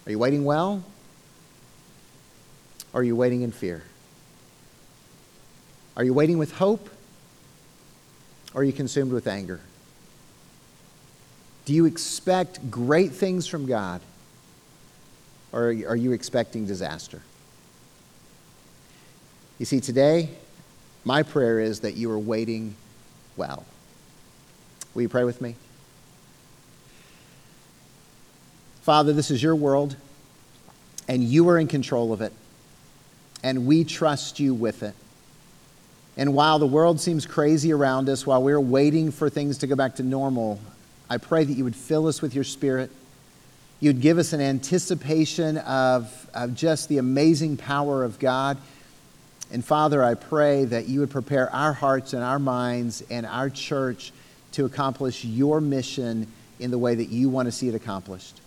Are 0.05 0.11
you 0.11 0.19
waiting 0.19 0.45
well? 0.45 0.83
Or 2.93 3.01
are 3.01 3.03
you 3.03 3.15
waiting 3.15 3.41
in 3.41 3.51
fear? 3.51 3.81
Are 5.97 6.03
you 6.03 6.13
waiting 6.13 6.37
with 6.37 6.51
hope? 6.51 6.87
Or 8.53 8.61
are 8.61 8.63
you 8.63 8.71
consumed 8.71 9.11
with 9.11 9.25
anger? 9.25 9.61
Do 11.65 11.73
you 11.73 11.85
expect 11.85 12.69
great 12.69 13.13
things 13.13 13.47
from 13.47 13.65
God? 13.65 14.01
Or 15.51 15.69
are 15.69 15.95
you 15.95 16.11
expecting 16.11 16.67
disaster? 16.67 17.23
You 19.59 19.65
see, 19.65 19.81
today, 19.81 20.29
my 21.03 21.21
prayer 21.21 21.59
is 21.59 21.81
that 21.81 21.97
you 21.97 22.09
are 22.11 22.17
waiting 22.17 22.75
well. 23.35 23.65
Will 24.93 25.01
you 25.01 25.09
pray 25.09 25.25
with 25.25 25.41
me? 25.41 25.55
Father, 28.83 29.11
this 29.11 29.29
is 29.29 29.43
your 29.43 29.57
world, 29.57 29.97
and 31.09 31.21
you 31.21 31.49
are 31.49 31.59
in 31.59 31.67
control 31.67 32.13
of 32.13 32.21
it, 32.21 32.31
and 33.43 33.65
we 33.65 33.83
trust 33.83 34.39
you 34.39 34.53
with 34.53 34.81
it. 34.81 34.95
And 36.15 36.33
while 36.33 36.57
the 36.57 36.65
world 36.65 37.01
seems 37.01 37.25
crazy 37.25 37.73
around 37.73 38.07
us, 38.07 38.25
while 38.25 38.41
we're 38.41 38.61
waiting 38.61 39.11
for 39.11 39.29
things 39.29 39.57
to 39.57 39.67
go 39.67 39.75
back 39.75 39.95
to 39.95 40.03
normal, 40.03 40.61
I 41.09 41.17
pray 41.17 41.43
that 41.43 41.53
you 41.53 41.65
would 41.65 41.75
fill 41.75 42.07
us 42.07 42.21
with 42.21 42.33
your 42.33 42.45
spirit. 42.45 42.91
You'd 43.81 43.99
give 43.99 44.19
us 44.19 44.31
an 44.31 44.39
anticipation 44.39 45.57
of, 45.57 46.29
of 46.33 46.55
just 46.55 46.87
the 46.87 46.97
amazing 46.97 47.57
power 47.57 48.05
of 48.05 48.19
God 48.19 48.57
and 49.51 49.65
Father, 49.65 50.03
I 50.03 50.13
pray 50.13 50.65
that 50.65 50.87
you 50.87 50.99
would 50.99 51.09
prepare 51.09 51.53
our 51.53 51.73
hearts 51.73 52.13
and 52.13 52.23
our 52.23 52.39
minds 52.39 53.03
and 53.09 53.25
our 53.25 53.49
church 53.49 54.11
to 54.51 54.65
accomplish 54.65 55.25
your 55.25 55.59
mission 55.59 56.27
in 56.59 56.71
the 56.71 56.77
way 56.77 56.95
that 56.95 57.09
you 57.09 57.29
want 57.29 57.47
to 57.47 57.51
see 57.51 57.67
it 57.67 57.75
accomplished. 57.75 58.39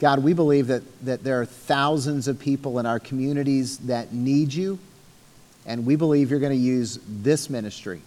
God, 0.00 0.22
we 0.22 0.32
believe 0.32 0.68
that, 0.68 0.82
that 1.04 1.24
there 1.24 1.40
are 1.40 1.44
thousands 1.44 2.28
of 2.28 2.38
people 2.38 2.78
in 2.78 2.86
our 2.86 3.00
communities 3.00 3.78
that 3.78 4.12
need 4.12 4.52
you, 4.52 4.78
and 5.66 5.84
we 5.84 5.96
believe 5.96 6.30
you're 6.30 6.40
going 6.40 6.52
to 6.52 6.56
use 6.56 6.98
this 7.06 7.50
ministry 7.50 8.00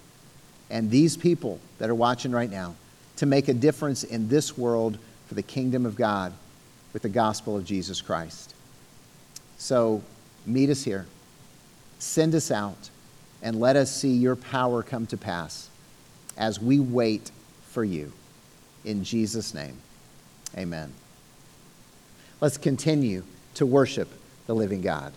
and 0.70 0.90
these 0.90 1.18
people 1.18 1.60
that 1.80 1.90
are 1.90 1.96
watching 1.96 2.32
right 2.32 2.50
now 2.50 2.76
to 3.18 3.26
make 3.26 3.50
a 3.50 3.54
difference 3.54 4.04
in 4.04 4.30
this 4.30 4.58
world 4.58 4.98
for 5.28 5.36
the 5.36 5.44
kingdom 5.44 5.86
of 5.86 5.96
God 5.96 6.34
with 6.94 7.04
the 7.04 7.10
gospel 7.10 7.58
of 7.58 7.66
Jesus 7.66 8.02
Christ. 8.02 8.54
So, 9.58 10.02
meet 10.46 10.70
us 10.70 10.84
here. 10.84 11.06
Send 12.02 12.34
us 12.34 12.50
out 12.50 12.90
and 13.44 13.60
let 13.60 13.76
us 13.76 13.96
see 13.96 14.10
your 14.10 14.36
power 14.36 14.82
come 14.82 15.06
to 15.06 15.18
pass 15.18 15.70
as 16.36 16.60
we 16.60 16.80
wait 16.80 17.30
for 17.70 17.84
you. 17.84 18.12
In 18.84 19.04
Jesus' 19.04 19.54
name, 19.54 19.78
amen. 20.58 20.92
Let's 22.42 22.58
continue 22.58 23.24
to 23.54 23.68
worship 23.68 24.10
the 24.48 24.56
living 24.56 24.82
God. 24.82 25.14